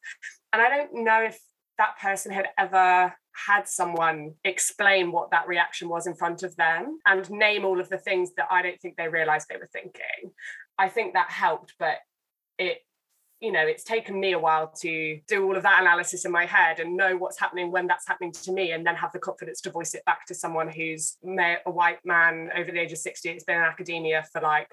[0.51, 1.39] And I don't know if
[1.77, 3.13] that person had ever
[3.47, 7.89] had someone explain what that reaction was in front of them and name all of
[7.89, 10.31] the things that I don't think they realized they were thinking.
[10.77, 11.97] I think that helped, but
[12.59, 12.79] it
[13.43, 16.45] you know, it's taken me a while to do all of that analysis in my
[16.45, 19.59] head and know what's happening when that's happening to me, and then have the confidence
[19.61, 23.29] to voice it back to someone who's a white man over the age of 60.
[23.29, 24.69] It's been in academia for like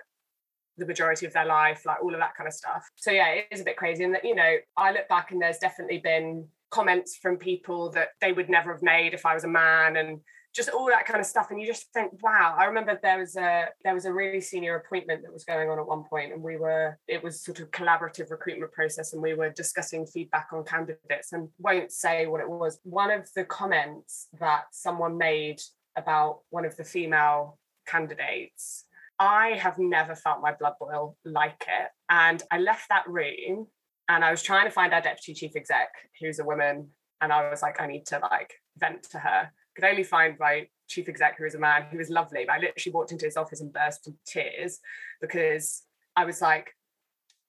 [0.79, 2.89] the majority of their life, like all of that kind of stuff.
[2.95, 4.05] So yeah, it is a bit crazy.
[4.05, 8.11] And that, you know, I look back and there's definitely been comments from people that
[8.21, 10.21] they would never have made if I was a man and
[10.55, 11.51] just all that kind of stuff.
[11.51, 12.57] And you just think wow.
[12.59, 15.79] I remember there was a there was a really senior appointment that was going on
[15.79, 19.35] at one point and we were it was sort of collaborative recruitment process and we
[19.35, 22.81] were discussing feedback on candidates and won't say what it was.
[22.83, 25.61] One of the comments that someone made
[25.97, 28.85] about one of the female candidates
[29.19, 31.89] i have never felt my blood boil like it.
[32.09, 33.67] And i left that room
[34.11, 35.89] and i was trying to find our deputy chief exec
[36.21, 36.89] who's a woman
[37.23, 40.67] and i was like i need to like vent to her could only find my
[40.89, 42.45] chief exec, who was a man who was lovely.
[42.47, 44.81] But I literally walked into his office and burst into tears
[45.21, 45.83] because
[46.17, 46.75] I was like,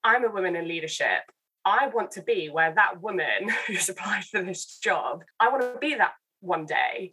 [0.03, 1.23] I'm a woman in leadership.
[1.65, 5.79] I want to be where that woman who's applied for this job, I want to
[5.79, 7.11] be that one day.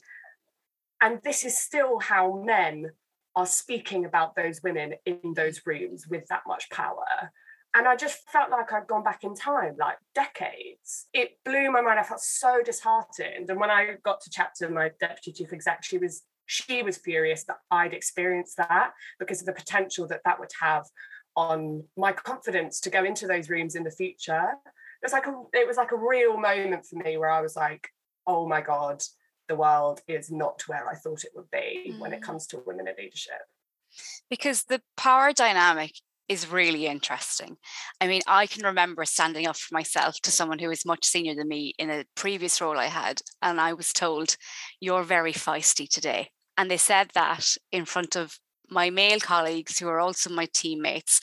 [1.01, 2.91] And this is still how men
[3.37, 7.33] are speaking about those women in those rooms with that much power.
[7.79, 11.07] And I just felt like I'd gone back in time, like decades.
[11.15, 12.01] It blew my mind.
[12.01, 13.49] I felt so disheartened.
[13.49, 16.97] And when I got to chat to my deputy chief exec, she was she was
[16.97, 20.87] furious that I'd experienced that because of the potential that that would have
[21.37, 24.55] on my confidence to go into those rooms in the future.
[25.01, 27.55] It was like a, it was like a real moment for me where I was
[27.55, 27.91] like,
[28.27, 29.05] oh my god,
[29.47, 32.01] the world is not where I thought it would be mm.
[32.01, 32.25] when it mm.
[32.25, 33.43] comes to women in leadership.
[34.29, 35.93] Because the power dynamic
[36.29, 37.57] is really interesting.
[38.01, 41.35] I mean, I can remember standing up for myself to someone who was much senior
[41.35, 44.37] than me in a previous role I had, and I was told,
[44.81, 46.31] You're very feisty today.
[46.57, 48.39] And they said that in front of
[48.71, 51.21] my male colleagues who are also my teammates.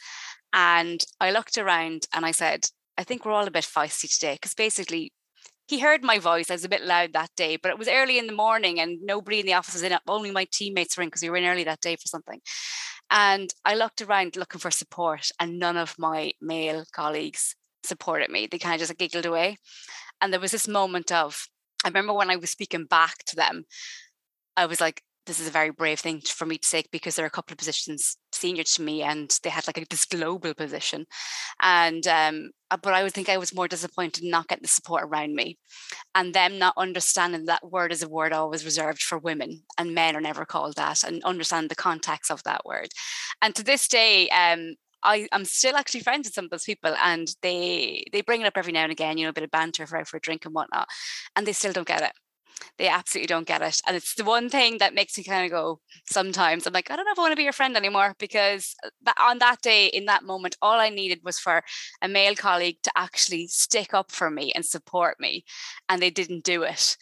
[0.53, 2.65] And I looked around and I said,
[2.97, 5.11] I think we're all a bit feisty today because basically
[5.67, 6.49] he heard my voice.
[6.49, 8.99] I was a bit loud that day, but it was early in the morning and
[9.01, 9.97] nobody in the office was in.
[10.07, 12.39] Only my teammates were in because we were in early that day for something.
[13.09, 18.47] And I looked around looking for support, and none of my male colleagues supported me.
[18.47, 19.57] They kind of just giggled away.
[20.21, 21.47] And there was this moment of,
[21.83, 23.65] I remember when I was speaking back to them,
[24.57, 27.25] I was like, this is a very brave thing for me to say because there
[27.25, 30.53] are a couple of positions senior to me and they had like a, this global
[30.53, 31.05] position.
[31.61, 35.03] And um uh, but i would think i was more disappointed not getting the support
[35.03, 35.57] around me.
[36.13, 40.15] And them not understanding that word is a word always reserved for women and men
[40.15, 42.89] are never called that and understand the context of that word.
[43.41, 46.95] And to this day um I, am still actually friends with some of those people
[47.03, 49.51] and they they bring it up every now and again, you know, a bit of
[49.51, 50.87] banter for for a drink and whatnot.
[51.35, 52.11] And they still don't get it
[52.77, 53.79] they absolutely don't get it.
[53.87, 56.95] And it's the one thing that makes me kind of go, sometimes I'm like, I
[56.95, 59.61] don't know if I want to be your friend anymore because uh, that, on that
[59.61, 61.63] day, in that moment, all I needed was for
[62.01, 65.45] a male colleague to actually stick up for me and support me.
[65.89, 66.97] And they didn't do it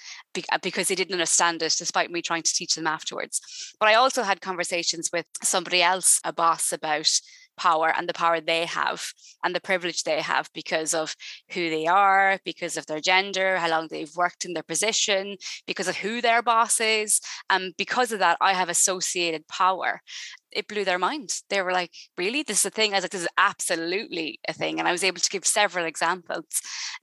[0.51, 3.41] uh, because they didn't understand it, despite me trying to teach them afterwards.
[3.79, 7.11] But I also had conversations with somebody else, a boss, about
[7.57, 9.13] power and the power they have
[9.43, 11.15] and the privilege they have because of
[11.51, 15.37] who they are, because of their gender, how long they've worked in their position,
[15.67, 17.21] because of who their boss is.
[17.49, 20.01] And because of that, I have associated power.
[20.51, 21.41] It blew their mind.
[21.49, 22.43] They were like, really?
[22.43, 22.91] This is a thing?
[22.91, 24.77] I was like, this is absolutely a thing.
[24.77, 26.45] And I was able to give several examples.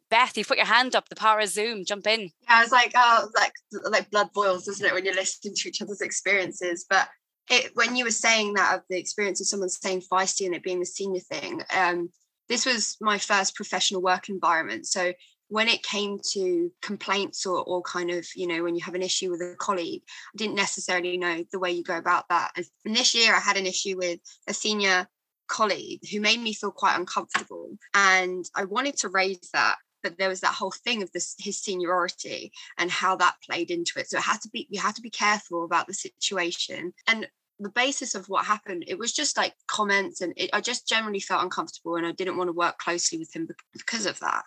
[0.09, 2.21] Beth, you put your hand up, the power of Zoom, jump in.
[2.21, 3.53] Yeah, I was like, oh, like
[3.85, 6.87] like blood boils, doesn't it, when you're listening to each other's experiences?
[6.89, 7.09] But
[7.49, 10.63] it, when you were saying that of the experience of someone saying feisty and it
[10.63, 12.11] being the senior thing, um,
[12.49, 14.87] this was my first professional work environment.
[14.87, 15.13] So
[15.49, 19.03] when it came to complaints or, or kind of, you know, when you have an
[19.03, 20.03] issue with a colleague,
[20.35, 22.53] I didn't necessarily know the way you go about that.
[22.85, 25.09] And this year I had an issue with a senior
[25.49, 27.77] colleague who made me feel quite uncomfortable.
[27.95, 31.61] And I wanted to raise that but there was that whole thing of this his
[31.61, 35.03] seniority and how that played into it so it had to be you had to
[35.03, 37.27] be careful about the situation and
[37.61, 41.21] the basis of what happened, it was just like comments, and it, I just generally
[41.21, 44.45] felt uncomfortable, and I didn't want to work closely with him because of that.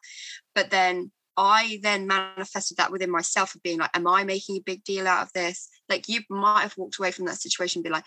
[0.56, 4.64] But then I then manifested that within myself of being like, am I making a
[4.66, 5.70] big deal out of this?
[5.90, 8.06] Like you might have walked away from that situation and be like,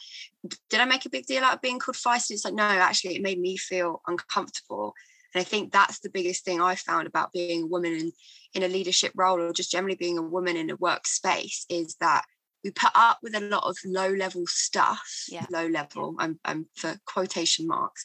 [0.70, 2.32] did I make a big deal out of being called feisty?
[2.32, 4.94] It's like, no, actually, it made me feel uncomfortable.
[5.37, 8.12] And I think that's the biggest thing I found about being a woman in,
[8.55, 12.25] in a leadership role or just generally being a woman in a workspace is that
[12.64, 15.44] we put up with a lot of low level stuff yeah.
[15.51, 18.03] low level I'm, I'm for quotation marks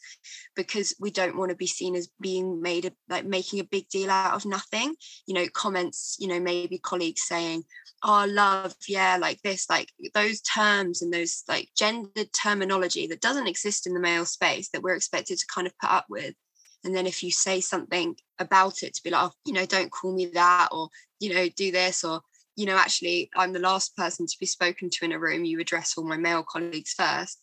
[0.58, 3.88] because we don't want to be seen as being made a, like making a big
[3.88, 4.94] deal out of nothing
[5.26, 7.64] you know comments you know maybe colleagues saying
[8.04, 13.48] oh love yeah like this like those terms and those like gendered terminology that doesn't
[13.48, 16.36] exist in the male space that we're expected to kind of put up with
[16.84, 19.92] And then if you say something about it to be like, oh, you know, don't
[19.92, 22.22] call me that, or, you know, do this, or,
[22.56, 25.60] you know, actually, I'm the last person to be spoken to in a room, you
[25.60, 27.40] address all my male colleagues first,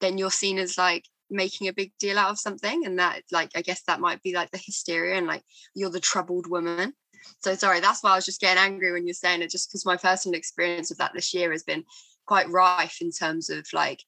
[0.00, 2.86] then you're seen as like making a big deal out of something.
[2.86, 5.42] And that, like, I guess that might be like the hysteria and like
[5.74, 6.92] you're the troubled woman.
[7.40, 9.84] So sorry, that's why I was just getting angry when you're saying it, just because
[9.84, 11.84] my personal experience of that this year has been
[12.24, 14.02] quite rife in terms of like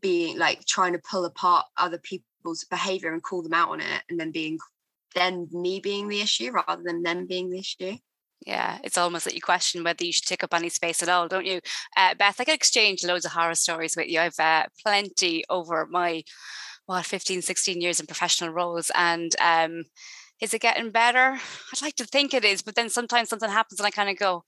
[0.00, 1.98] being like trying to pull apart other
[2.38, 4.58] people's behavior and call them out on it and then being
[5.14, 7.96] then me being the issue rather than them being the issue
[8.46, 11.28] yeah, it's almost that you question whether you should take up any space at all,
[11.28, 11.60] don't you?
[11.96, 14.20] Uh, Beth, I could exchange loads of horror stories with you.
[14.20, 16.22] I've uh, plenty over my,
[16.86, 18.90] what, 15, 16 years in professional roles.
[18.94, 19.82] And um,
[20.40, 21.38] is it getting better?
[21.72, 24.16] I'd like to think it is, but then sometimes something happens and I kind of
[24.16, 24.44] go,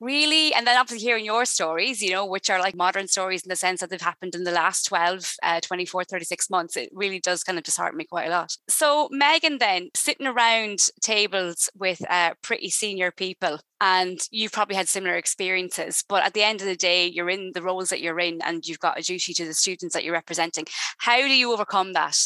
[0.00, 0.52] really?
[0.54, 3.56] And then obviously hearing your stories you know which are like modern stories in the
[3.56, 7.44] sense that they've happened in the last 12 uh, 24 36 months it really does
[7.44, 8.56] kind of dishearten me quite a lot.
[8.68, 14.88] So megan then sitting around tables with uh, pretty senior people and you've probably had
[14.88, 18.20] similar experiences but at the end of the day you're in the roles that you're
[18.20, 20.64] in and you've got a duty to the students that you're representing.
[20.98, 22.16] How do you overcome that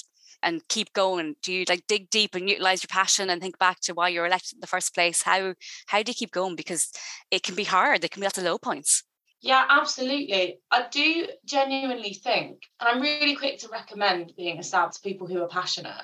[0.45, 1.37] and keep going?
[1.43, 4.27] Do you like dig deep and utilize your passion and think back to why you're
[4.27, 5.23] elected in the first place?
[5.23, 5.55] How
[5.87, 6.57] how do you keep going?
[6.57, 6.93] Because
[7.31, 8.01] it can be hard.
[8.01, 9.03] There can be lots of low points.
[9.41, 10.59] Yeah, absolutely.
[10.71, 15.27] I do genuinely think, and I'm really quick to recommend being a SAB to people
[15.27, 16.03] who are passionate.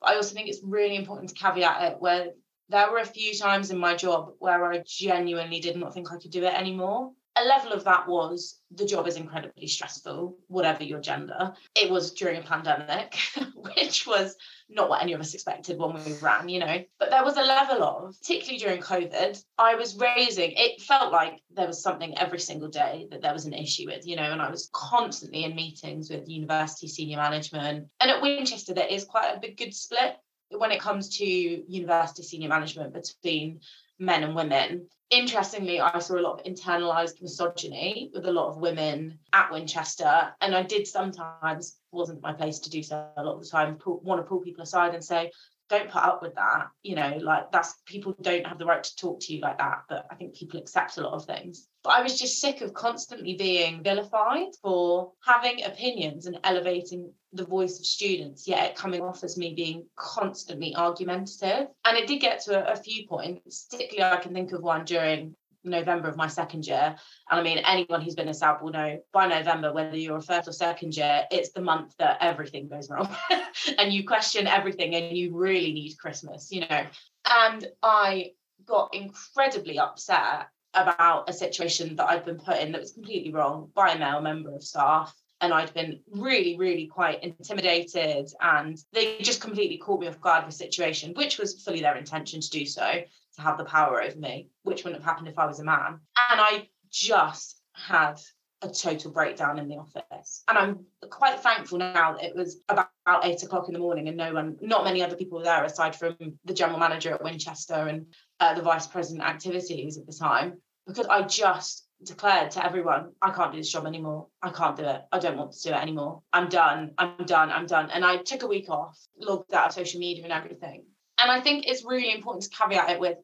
[0.00, 2.32] But I also think it's really important to caveat it where
[2.68, 6.18] there were a few times in my job where I genuinely did not think I
[6.18, 10.84] could do it anymore a level of that was the job is incredibly stressful, whatever
[10.84, 11.52] your gender.
[11.74, 13.16] It was during a pandemic,
[13.54, 14.36] which was
[14.68, 16.84] not what any of us expected when we ran, you know.
[16.98, 21.40] But there was a level of, particularly during COVID, I was raising, it felt like
[21.52, 24.40] there was something every single day that there was an issue with, you know, and
[24.40, 27.88] I was constantly in meetings with university senior management.
[28.00, 30.16] And at Winchester, there is quite a big good split
[30.50, 33.60] when it comes to university senior management between
[33.98, 34.88] men and women.
[35.10, 40.34] Interestingly, I saw a lot of internalized misogyny with a lot of women at Winchester.
[40.40, 43.76] And I did sometimes, wasn't my place to do so a lot of the time,
[43.76, 45.30] pull, want to pull people aside and say,
[45.68, 48.96] don't put up with that you know like that's people don't have the right to
[48.96, 51.68] talk to you like that but i think people accept a lot of things.
[51.82, 57.46] But i was just sick of constantly being vilified for having opinions and elevating the
[57.46, 61.68] voice of students yet it coming off as me being constantly argumentative.
[61.84, 64.84] And it did get to a, a few points particularly i can think of one
[64.84, 65.34] during
[65.64, 66.96] November of my second year.
[67.30, 70.22] And I mean, anyone who's been a SAB will know by November, whether you're a
[70.22, 73.08] first or second year, it's the month that everything goes wrong
[73.78, 76.86] and you question everything and you really need Christmas, you know.
[77.24, 78.32] And I
[78.66, 83.70] got incredibly upset about a situation that I'd been put in that was completely wrong
[83.74, 85.14] by a male member of staff.
[85.40, 90.46] And I'd been really, really quite intimidated, and they just completely caught me off guard
[90.46, 93.02] with a situation, which was fully their intention to do so
[93.36, 96.00] to have the power over me, which wouldn't have happened if I was a man.
[96.30, 98.20] And I just had
[98.62, 100.42] a total breakdown in the office.
[100.48, 104.08] And I'm quite thankful now that it was about, about eight o'clock in the morning
[104.08, 107.22] and no one, not many other people were there aside from the general manager at
[107.22, 108.06] Winchester and
[108.40, 113.30] uh, the vice president activities at the time, because I just declared to everyone, I
[113.30, 114.28] can't do this job anymore.
[114.42, 115.02] I can't do it.
[115.12, 116.22] I don't want to do it anymore.
[116.32, 116.92] I'm done.
[116.98, 117.50] I'm done.
[117.50, 117.90] I'm done.
[117.90, 120.84] And I took a week off, logged out of social media and everything.
[121.18, 123.18] And I think it's really important to caveat it with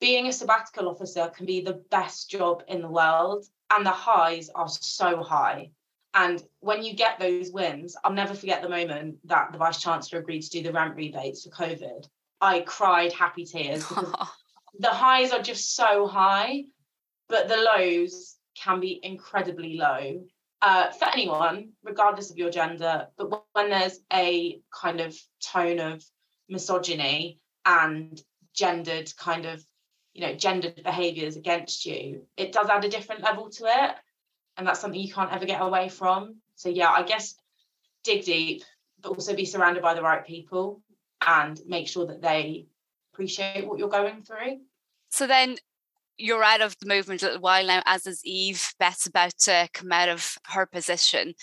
[0.00, 4.48] being a sabbatical officer can be the best job in the world, and the highs
[4.54, 5.70] are so high.
[6.14, 10.20] And when you get those wins, I'll never forget the moment that the Vice Chancellor
[10.20, 12.06] agreed to do the rent rebates for COVID.
[12.40, 13.84] I cried happy tears
[14.78, 16.64] the highs are just so high,
[17.28, 20.24] but the lows can be incredibly low
[20.62, 23.08] uh, for anyone, regardless of your gender.
[23.16, 26.04] But when there's a kind of tone of
[26.48, 28.20] misogyny and
[28.54, 29.64] gendered kind of
[30.14, 33.94] you know gendered behaviors against you it does add a different level to it.
[34.56, 36.36] And that's something you can't ever get away from.
[36.54, 37.34] So yeah i guess
[38.04, 38.62] dig deep
[39.02, 40.82] but also be surrounded by the right people
[41.26, 42.66] and make sure that they
[43.12, 44.58] appreciate what you're going through.
[45.10, 45.56] So then
[46.16, 49.68] you're out of the movement a little while now as is eve beth's about to
[49.72, 51.34] come out of her position.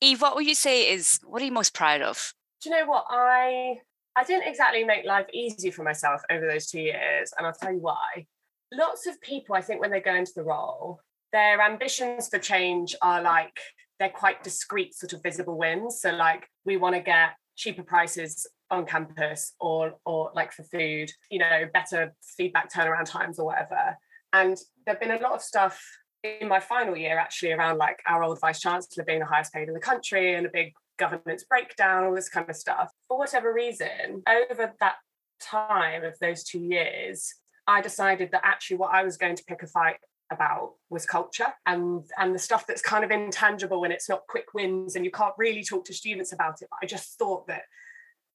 [0.00, 2.32] Eve what would you say is what are you most proud of?
[2.60, 3.04] Do you know what?
[3.08, 3.78] I
[4.18, 7.72] I didn't exactly make life easy for myself over those two years, and I'll tell
[7.72, 8.26] you why.
[8.72, 10.98] Lots of people, I think, when they go into the role,
[11.30, 13.56] their ambitions for change are like
[14.00, 16.00] they're quite discreet, sort of visible wins.
[16.00, 21.12] So, like, we want to get cheaper prices on campus, or or like for food,
[21.30, 23.96] you know, better feedback turnaround times or whatever.
[24.32, 25.80] And there've been a lot of stuff
[26.24, 29.68] in my final year actually around like our old vice chancellor being the highest paid
[29.68, 32.90] in the country and a big governance breakdown, all this kind of stuff.
[33.08, 34.96] For whatever reason, over that
[35.40, 37.34] time of those two years,
[37.66, 39.96] I decided that actually what I was going to pick a fight
[40.30, 44.52] about was culture and and the stuff that's kind of intangible and it's not quick
[44.54, 47.62] wins and you can't really talk to students about it but i just thought that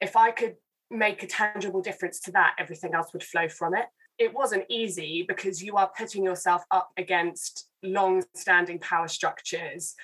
[0.02, 0.56] if i could
[0.90, 3.86] make a tangible difference to that everything else would flow from it
[4.18, 9.96] it wasn't easy because you are putting yourself up against long standing power structures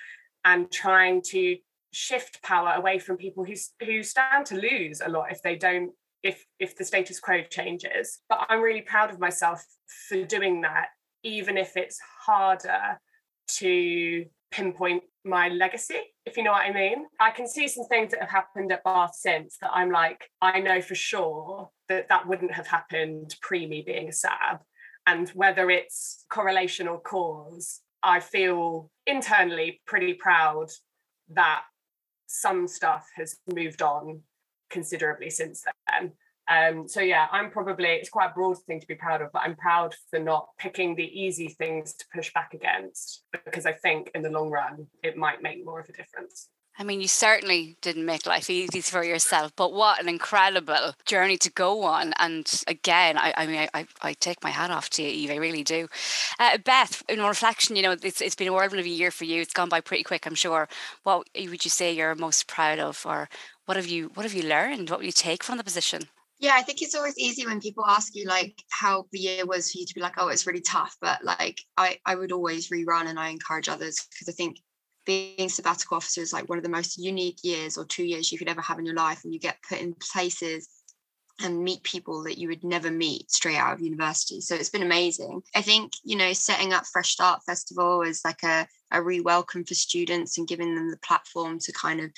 [0.45, 1.57] and trying to
[1.91, 5.91] shift power away from people who who stand to lose a lot if they don't
[6.21, 9.65] if if the status quo changes but i'm really proud of myself
[10.07, 10.87] for doing that
[11.23, 12.99] even if it's harder
[13.47, 17.05] to pinpoint my legacy, if you know what I mean.
[17.19, 20.59] I can see some things that have happened at Bath since that I'm like, I
[20.59, 24.59] know for sure that that wouldn't have happened pre me being a SAB.
[25.05, 30.69] And whether it's correlation or cause, I feel internally pretty proud
[31.31, 31.63] that
[32.29, 34.21] some stuff has moved on
[34.69, 36.11] considerably since then.
[36.47, 39.41] Um, so yeah, I'm probably it's quite a broad thing to be proud of, but
[39.43, 44.11] I'm proud for not picking the easy things to push back against because I think
[44.13, 46.49] in the long run it might make more of a difference.
[46.79, 51.35] I mean, you certainly didn't make life easy for yourself, but what an incredible journey
[51.39, 52.13] to go on.
[52.17, 55.35] And again, I, I mean, I, I, take my hat off to you, Eve, I
[55.35, 55.89] really do.
[56.39, 59.25] Uh, Beth, in reflection, you know, it's, it's been a whirlwind of a year for
[59.25, 59.41] you.
[59.41, 60.69] It's gone by pretty quick, I'm sure.
[61.03, 63.27] What would you say you're most proud of, or
[63.65, 64.89] what have you what have you learned?
[64.89, 66.03] What will you take from the position?
[66.39, 69.69] Yeah, I think it's always easy when people ask you like how the year was
[69.69, 70.95] for you to be like, oh, it's really tough.
[71.01, 74.59] But like I, I would always rerun and I encourage others because I think
[75.09, 78.37] being sabbatical officer is like one of the most unique years or two years you
[78.37, 80.69] could ever have in your life and you get put in places
[81.41, 84.39] and meet people that you would never meet straight out of university.
[84.39, 85.41] So it's been amazing.
[85.55, 89.73] I think, you know, setting up Fresh Start Festival is like a, a re-welcome for
[89.73, 92.11] students and giving them the platform to kind of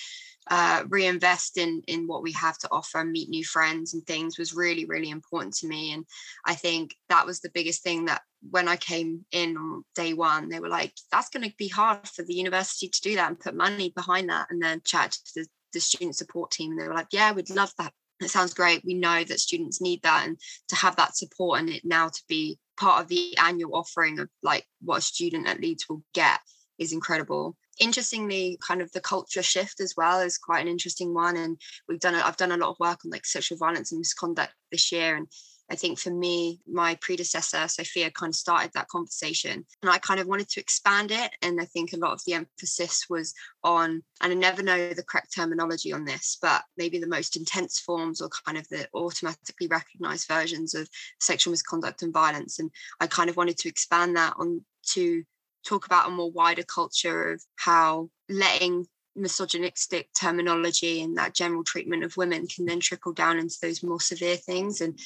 [0.50, 4.56] uh, reinvest in in what we have to offer meet new friends and things was
[4.56, 6.04] really really important to me and
[6.46, 10.50] i think that was the biggest thing that when i came in on day one
[10.50, 13.40] they were like that's going to be hard for the university to do that and
[13.40, 14.48] put money behind that.
[14.50, 17.50] And then chat to the, the student support team and they were like yeah we'd
[17.50, 17.94] love that.
[18.22, 18.86] It sounds great.
[18.86, 20.38] We know that students need that and
[20.68, 24.30] to have that support and it now to be part of the annual offering of
[24.44, 26.40] like what a student at leeds will get
[26.78, 27.58] is incredible.
[27.80, 32.00] Interestingly kind of the culture shift as well is quite an interesting one and we've
[32.00, 35.16] done i've done a lot of work on like sexual violence and misconduct this year
[35.16, 35.28] and
[35.72, 39.66] I think for me, my predecessor, Sophia, kind of started that conversation.
[39.82, 41.32] And I kind of wanted to expand it.
[41.42, 45.04] And I think a lot of the emphasis was on, and I never know the
[45.04, 49.68] correct terminology on this, but maybe the most intense forms or kind of the automatically
[49.68, 50.90] recognized versions of
[51.22, 52.60] sexual misconduct and violence.
[52.60, 52.70] And
[53.00, 55.24] I kind of wanted to expand that on to
[55.66, 62.04] talk about a more wider culture of how letting misogynistic terminology and that general treatment
[62.04, 64.82] of women can then trickle down into those more severe things.
[64.82, 64.98] And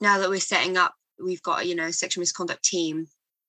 [0.00, 3.06] now that we're setting up, we've got, you know, sexual misconduct team,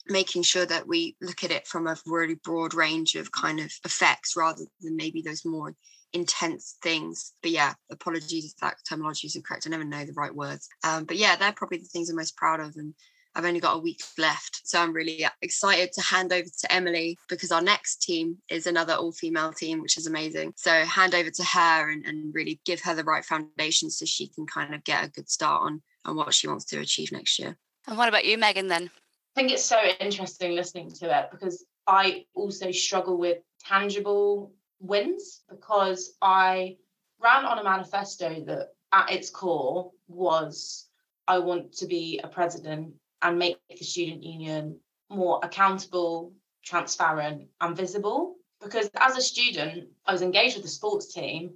[0.08, 3.72] making sure that we look at it from a really broad range of kind of
[3.86, 5.74] effects rather than maybe those more
[6.12, 7.34] intense things.
[7.42, 9.66] But yeah, apologies if that terminology is incorrect.
[9.66, 10.68] I never know the right words.
[10.84, 12.76] Um, but yeah, they're probably the things I'm most proud of.
[12.76, 12.94] And
[13.36, 14.62] I've only got a week left.
[14.64, 18.94] So I'm really excited to hand over to Emily because our next team is another
[18.94, 20.54] all female team, which is amazing.
[20.56, 24.28] So hand over to her and, and really give her the right foundation so she
[24.28, 27.40] can kind of get a good start on, on what she wants to achieve next
[27.40, 27.58] year.
[27.88, 28.90] And what about you, Megan, then?
[29.36, 35.42] I think it's so interesting listening to it because I also struggle with tangible wins
[35.50, 36.78] because I
[37.20, 40.88] ran on a manifesto that at its core was
[41.28, 44.80] I want to be a president and make the student union
[45.10, 46.34] more accountable,
[46.64, 48.36] transparent, and visible.
[48.62, 51.52] Because as a student, I was engaged with the sports team,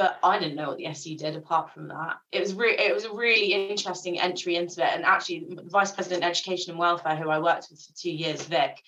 [0.00, 2.20] but I didn't know what the SU did apart from that.
[2.32, 4.94] It was re- it was a really interesting entry into it.
[4.94, 8.80] And actually, Vice President Education and Welfare, who I worked with for two years, Vic,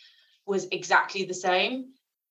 [0.46, 1.90] was exactly the same.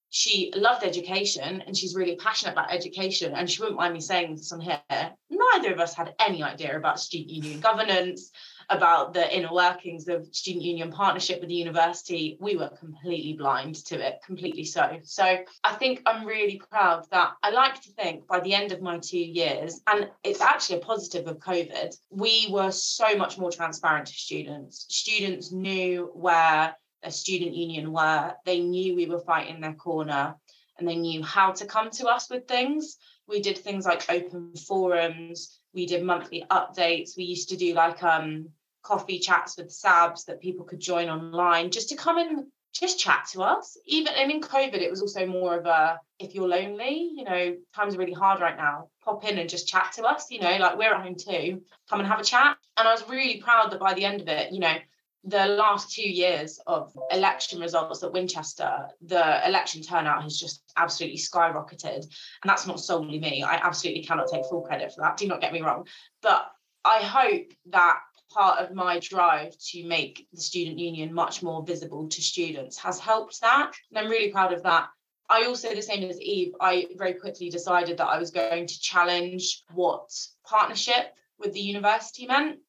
[0.09, 3.35] She loved education and she's really passionate about education.
[3.35, 4.81] And she wouldn't mind me saying this on here.
[5.29, 8.31] Neither of us had any idea about student union governance,
[8.71, 13.75] about the inner workings of student union partnership with the university, we were completely blind
[13.75, 14.99] to it, completely so.
[15.03, 15.23] So
[15.63, 18.97] I think I'm really proud that I like to think by the end of my
[18.97, 24.07] two years, and it's actually a positive of COVID, we were so much more transparent
[24.07, 24.85] to students.
[24.89, 30.35] Students knew where a student union were, they knew we were fighting their corner,
[30.79, 32.97] and they knew how to come to us with things.
[33.27, 37.17] We did things like open forums, we did monthly updates.
[37.17, 38.49] We used to do like um
[38.83, 43.27] coffee chats with SABs that people could join online just to come and just chat
[43.33, 43.77] to us.
[43.85, 47.55] Even and in COVID, it was also more of a if you're lonely, you know,
[47.75, 48.87] times are really hard right now.
[49.03, 50.29] Pop in and just chat to us.
[50.29, 51.61] You know, like we're at home too.
[51.89, 52.57] Come and have a chat.
[52.77, 54.75] And I was really proud that by the end of it, you know,
[55.23, 61.19] the last two years of election results at Winchester, the election turnout has just absolutely
[61.19, 62.01] skyrocketed.
[62.03, 63.43] And that's not solely me.
[63.43, 65.17] I absolutely cannot take full credit for that.
[65.17, 65.85] Do not get me wrong.
[66.21, 66.49] But
[66.83, 67.99] I hope that
[68.33, 72.99] part of my drive to make the student union much more visible to students has
[72.99, 73.71] helped that.
[73.89, 74.89] And I'm really proud of that.
[75.29, 78.79] I also, the same as Eve, I very quickly decided that I was going to
[78.81, 80.09] challenge what
[80.45, 82.59] partnership with the university meant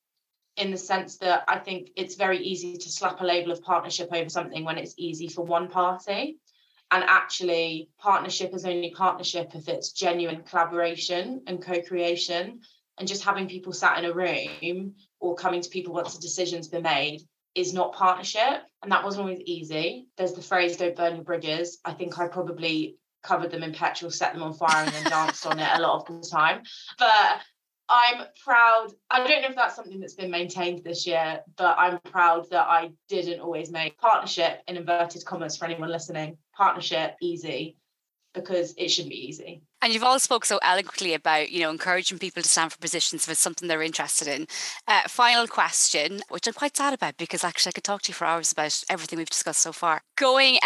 [0.56, 4.10] in the sense that I think it's very easy to slap a label of partnership
[4.12, 6.38] over something when it's easy for one party.
[6.90, 12.60] And actually, partnership is only partnership if it's genuine collaboration and co creation.
[12.98, 16.68] And just having people sat in a room or coming to people once a decision's
[16.68, 17.22] been made
[17.54, 18.62] is not partnership.
[18.82, 20.08] And that wasn't always easy.
[20.18, 21.78] There's the phrase, don't burn your bridges.
[21.84, 25.46] I think I probably covered them in petrol, set them on fire, and then danced
[25.46, 26.62] on it a lot of the time.
[26.98, 27.40] But
[27.88, 28.88] I'm proud.
[29.10, 32.66] I don't know if that's something that's been maintained this year, but I'm proud that
[32.66, 36.38] I didn't always make partnership in inverted commas for anyone listening.
[36.56, 37.76] Partnership easy
[38.34, 39.62] because it should be easy.
[39.82, 43.24] And you've all spoke so eloquently about, you know, encouraging people to stand for positions
[43.24, 44.46] if it's something they're interested in.
[44.86, 48.14] Uh, final question, which I'm quite sad about because actually I could talk to you
[48.14, 50.02] for hours about everything we've discussed so far.
[50.14, 50.60] Going,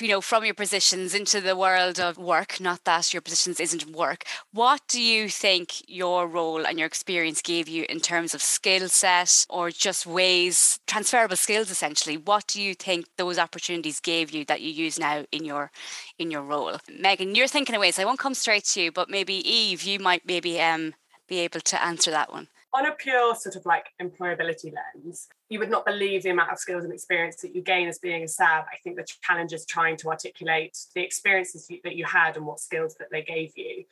[0.00, 3.94] you know, from your positions into the world of work, not that your positions isn't
[3.94, 4.24] work.
[4.54, 8.88] What do you think your role and your experience gave you in terms of skill
[8.88, 12.16] set or just ways, transferable skills essentially?
[12.16, 15.70] What do you think those opportunities gave you that you use now in your
[16.18, 16.78] in your role?
[16.90, 17.98] Megan, you're thinking of ways.
[17.98, 20.94] I won't come straight to you, but maybe Eve, you might maybe um,
[21.28, 22.48] be able to answer that one.
[22.74, 26.58] On a pure sort of like employability lens, you would not believe the amount of
[26.58, 28.64] skills and experience that you gain as being a SAB.
[28.72, 32.60] I think the challenge is trying to articulate the experiences that you had and what
[32.60, 33.84] skills that they gave you.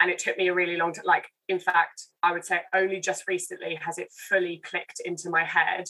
[0.00, 1.04] And it took me a really long time.
[1.04, 5.42] Like, in fact, I would say only just recently has it fully clicked into my
[5.42, 5.88] head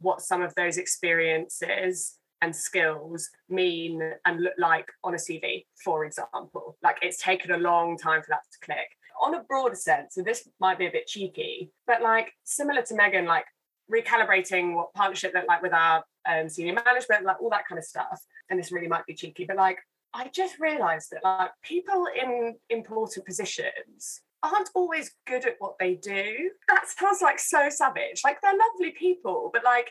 [0.00, 6.04] what some of those experiences and skills mean and look like on a CV, for
[6.04, 6.76] example.
[6.82, 8.96] Like it's taken a long time for that to click.
[9.22, 12.94] On a broader sense, so this might be a bit cheeky, but like similar to
[12.94, 13.44] Megan, like
[13.92, 17.84] recalibrating what partnership looked like with our um, senior management, like all that kind of
[17.84, 18.24] stuff.
[18.48, 19.78] And this really might be cheeky, but like
[20.14, 25.94] I just realized that like people in important positions aren't always good at what they
[25.94, 26.50] do.
[26.68, 28.22] That sounds like so savage.
[28.24, 29.90] Like they're lovely people, but like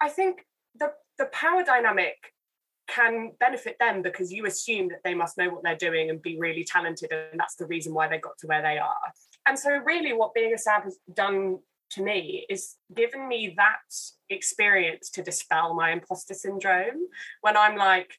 [0.00, 2.16] I think the the power dynamic
[2.86, 6.38] can benefit them because you assume that they must know what they're doing and be
[6.38, 9.12] really talented and that's the reason why they got to where they are.
[9.46, 11.58] And so really what being a SAB has done
[11.90, 13.76] to me is given me that
[14.28, 17.06] experience to dispel my imposter syndrome
[17.42, 18.18] when i'm like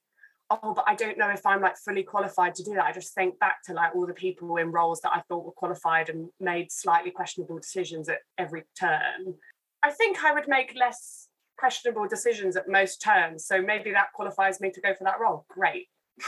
[0.49, 2.85] oh but i don't know if i'm like fully qualified to do that.
[2.85, 5.51] I just think back to like all the people in roles that i thought were
[5.51, 9.35] qualified and made slightly questionable decisions at every turn.
[9.83, 11.27] I think i would make less
[11.57, 13.45] questionable decisions at most turns.
[13.45, 15.45] So maybe that qualifies me to go for that role.
[15.49, 15.87] Great.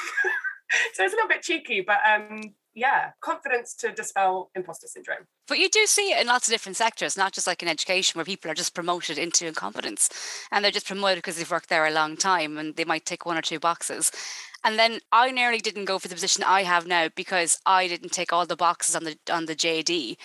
[0.93, 2.41] so it's a little bit cheeky, but um,
[2.77, 5.25] yeah, confidence to dispel imposter syndrome.
[5.47, 8.17] But you do see it in lots of different sectors, not just like in education
[8.17, 10.09] where people are just promoted into incompetence
[10.51, 13.25] and they're just promoted because they've worked there a long time and they might tick
[13.25, 14.11] one or two boxes.
[14.63, 18.11] And then I nearly didn't go for the position I have now because I didn't
[18.11, 20.17] tick all the boxes on the on the JD.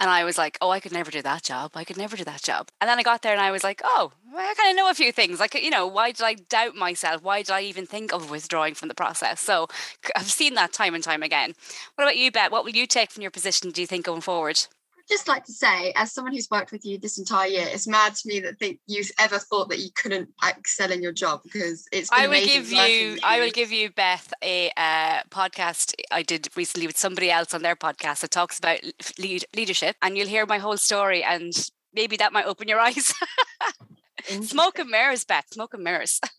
[0.00, 1.72] And I was like, oh, I could never do that job.
[1.74, 2.68] I could never do that job.
[2.80, 4.94] And then I got there and I was like, oh, I kind of know a
[4.94, 5.38] few things.
[5.38, 7.22] Like, you know, why did I doubt myself?
[7.22, 9.40] Why did I even think of withdrawing from the process?
[9.42, 9.68] So
[10.16, 11.52] I've seen that time and time again.
[11.94, 12.50] What about you, Beth?
[12.50, 14.66] What will you take from your position, do you think, going forward?
[15.10, 18.14] Just like to say, as someone who's worked with you this entire year, it's mad
[18.14, 21.86] to me that think you've ever thought that you couldn't excel in your job because
[21.92, 22.10] it's.
[22.12, 26.86] I will give you, I will give you Beth a uh, podcast I did recently
[26.86, 28.80] with somebody else on their podcast that talks about
[29.18, 31.52] lead, leadership, and you'll hear my whole story, and
[31.92, 33.12] maybe that might open your eyes.
[34.42, 35.46] Smoke and mirrors, Beth.
[35.50, 36.20] Smoke and mirrors.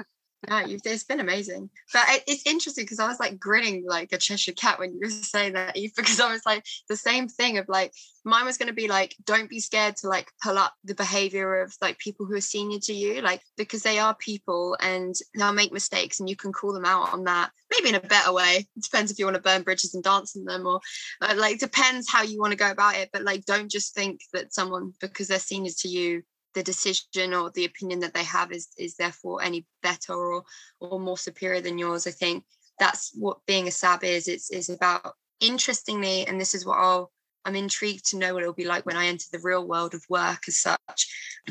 [0.48, 1.70] yeah, it's been amazing.
[1.94, 5.00] But it, it's interesting because I was like grinning like a Cheshire cat when you
[5.04, 7.94] were saying that, Eve, because I was like the same thing of like
[8.26, 11.62] mine was going to be like don't be scared to like pull up the behavior
[11.62, 15.54] of like people who are senior to you, like because they are people and they'll
[15.54, 17.52] make mistakes and you can call them out on that.
[17.72, 18.68] Maybe in a better way.
[18.76, 20.82] It depends if you want to burn bridges and dance in them, or
[21.22, 23.10] uh, like depends how you want to go about it.
[23.14, 26.24] But like, don't just think that someone because they're senior to you
[26.54, 30.44] the decision or the opinion that they have is is therefore any better or
[30.80, 32.08] or more superior than yours.
[32.08, 32.44] I think
[32.80, 34.28] that's what being a sab is.
[34.28, 37.12] It's is about interestingly and this is what i'll
[37.46, 40.06] i'm intrigued to know what it'll be like when i enter the real world of
[40.08, 40.78] work as such.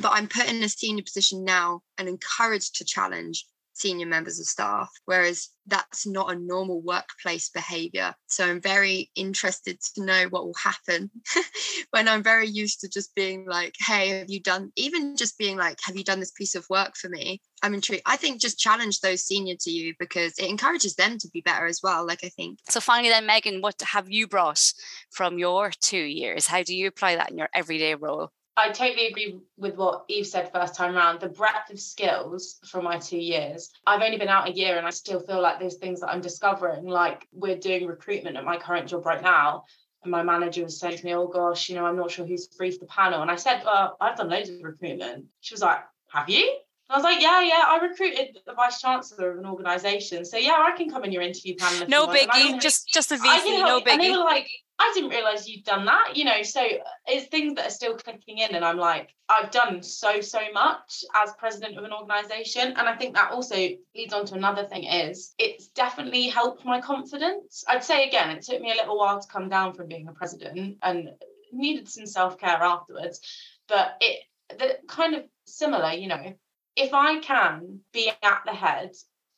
[0.01, 3.45] But i'm put in a senior position now and encouraged to challenge
[3.81, 8.15] senior members of staff, whereas that's not a normal workplace behavior.
[8.27, 11.11] So I'm very interested to know what will happen
[11.91, 15.57] when I'm very used to just being like, hey, have you done, even just being
[15.57, 17.41] like, have you done this piece of work for me?
[17.63, 18.03] I'm intrigued.
[18.07, 21.67] I think just challenge those senior to you because it encourages them to be better
[21.67, 22.07] as well.
[22.07, 22.59] Like I think.
[22.69, 24.73] So finally, then, Megan, what have you brought
[25.11, 26.47] from your two years?
[26.47, 28.31] How do you apply that in your everyday role?
[28.61, 31.21] I totally agree with what Eve said first time around.
[31.21, 33.71] The breadth of skills from my two years.
[33.87, 36.21] I've only been out a year and I still feel like there's things that I'm
[36.21, 36.85] discovering.
[36.85, 39.65] Like we're doing recruitment at my current job right now.
[40.03, 42.49] And my manager was saying to me, Oh gosh, you know, I'm not sure who's
[42.55, 43.23] for the panel.
[43.23, 45.25] And I said, Well, I've done loads of recruitment.
[45.41, 45.81] She was like,
[46.13, 46.59] Have you?
[46.91, 50.57] I was like, yeah, yeah, I recruited the vice chancellor of an organisation, so yeah,
[50.59, 51.87] I can come in your interview panel.
[51.87, 53.93] No biggie, just just a VC, no biggie.
[53.93, 54.49] And they were like,
[54.81, 56.43] I didn't realise you'd done that, you know.
[56.43, 56.61] So
[57.07, 61.05] it's things that are still clicking in, and I'm like, I've done so so much
[61.15, 63.55] as president of an organisation, and I think that also
[63.95, 67.63] leads on to another thing is it's definitely helped my confidence.
[67.69, 70.13] I'd say again, it took me a little while to come down from being a
[70.13, 71.11] president, and
[71.53, 73.21] needed some self care afterwards,
[73.69, 74.25] but it
[74.59, 76.35] the kind of similar, you know
[76.77, 78.93] if I can be at the head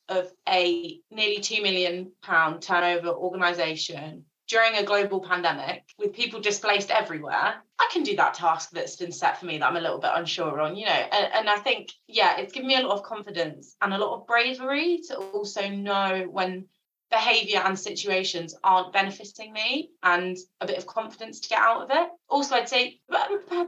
[0.09, 6.91] of a nearly two million pound turnover organization during a global pandemic with people displaced
[6.91, 9.99] everywhere, I can do that task that's been set for me that I'm a little
[9.99, 10.91] bit unsure on, you know.
[10.91, 14.19] And, and I think, yeah, it's given me a lot of confidence and a lot
[14.19, 16.65] of bravery to also know when
[17.13, 21.89] behavior and situations aren't benefiting me and a bit of confidence to get out of
[21.91, 22.09] it.
[22.27, 22.99] Also, I'd say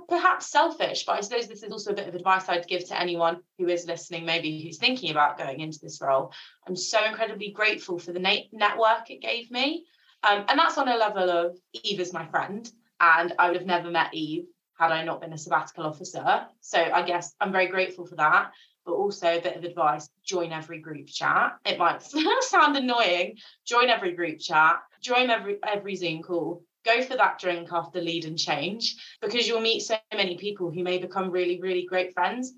[0.10, 3.00] perhaps selfish, but I suppose this is also a bit of advice I'd give to
[3.00, 6.34] anyone who is listening, maybe who's thinking about going into this role.
[6.68, 9.86] I'm so incredibly grateful for the network it gave me.
[10.28, 12.68] Um, and that's on a level of Eve is my friend,
[13.00, 14.46] and I would have never met Eve
[14.80, 16.48] had I not been a sabbatical officer.
[16.62, 18.52] So I guess I'm very grateful for that
[18.86, 21.58] but also a bit of advice join every group chat.
[21.66, 22.02] It might
[22.42, 23.38] sound annoying.
[23.66, 24.82] Join every group chat.
[25.02, 26.64] Join every every zoom call.
[26.84, 30.84] Go for that drink after lead and change because you'll meet so many people who
[30.84, 32.54] may become really really great friends.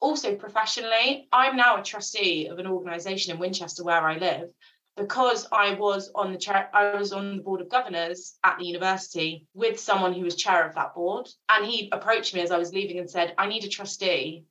[0.00, 4.50] Also professionally i'm now a trustee of an organization in winchester where i live
[4.96, 8.66] because I was on the chair, I was on the board of governors at the
[8.66, 12.58] university with someone who was chair of that board, and he approached me as I
[12.58, 14.44] was leaving and said, "I need a trustee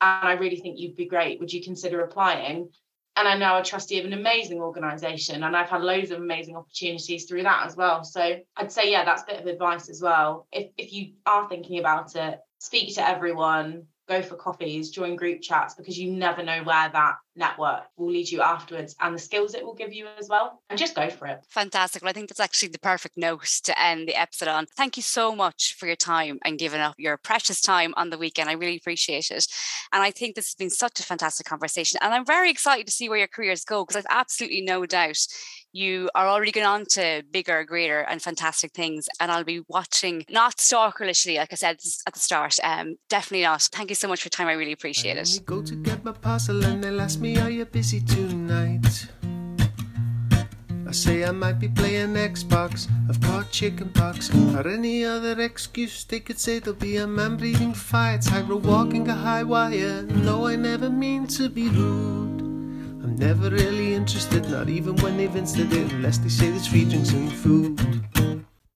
[0.00, 1.40] and I really think you'd be great.
[1.40, 2.70] Would you consider applying?
[3.16, 6.56] And I'm now a trustee of an amazing organisation, and I've had loads of amazing
[6.56, 8.04] opportunities through that as well.
[8.04, 10.46] So I'd say, yeah, that's a bit of advice as well.
[10.52, 15.40] If if you are thinking about it, speak to everyone, go for coffees, join group
[15.40, 19.54] chats because you never know where that network will lead you afterwards and the skills
[19.54, 20.60] it will give you as well.
[20.68, 21.40] And just go for it.
[21.48, 22.02] Fantastic.
[22.02, 24.66] Well, I think that's actually the perfect note to end the episode on.
[24.76, 28.18] Thank you so much for your time and giving up your precious time on the
[28.18, 28.50] weekend.
[28.50, 29.46] I really appreciate it.
[29.92, 31.98] And I think this has been such a fantastic conversation.
[32.02, 35.18] And I'm very excited to see where your careers go because I've absolutely no doubt
[35.72, 39.08] you are already going on to bigger, greater, and fantastic things.
[39.20, 42.56] And I'll be watching, not stalkerishly, like I said at the start.
[42.62, 43.62] Um, definitely not.
[43.62, 44.48] Thank you so much for your time.
[44.48, 45.40] I really appreciate it.
[45.44, 49.08] Go to get my parcel and they'll ask me, Are you busy tonight?
[50.90, 56.02] I say I might be playing Xbox, I've caught chicken pox, or any other excuse
[56.02, 60.02] they could say there'll be a man breathing fire, tightrope walking a high wire.
[60.02, 62.29] No, I never mean to be rude.
[63.20, 67.12] Never really interested, not even when they've insted it, unless they say there's free drinks
[67.12, 67.78] and food.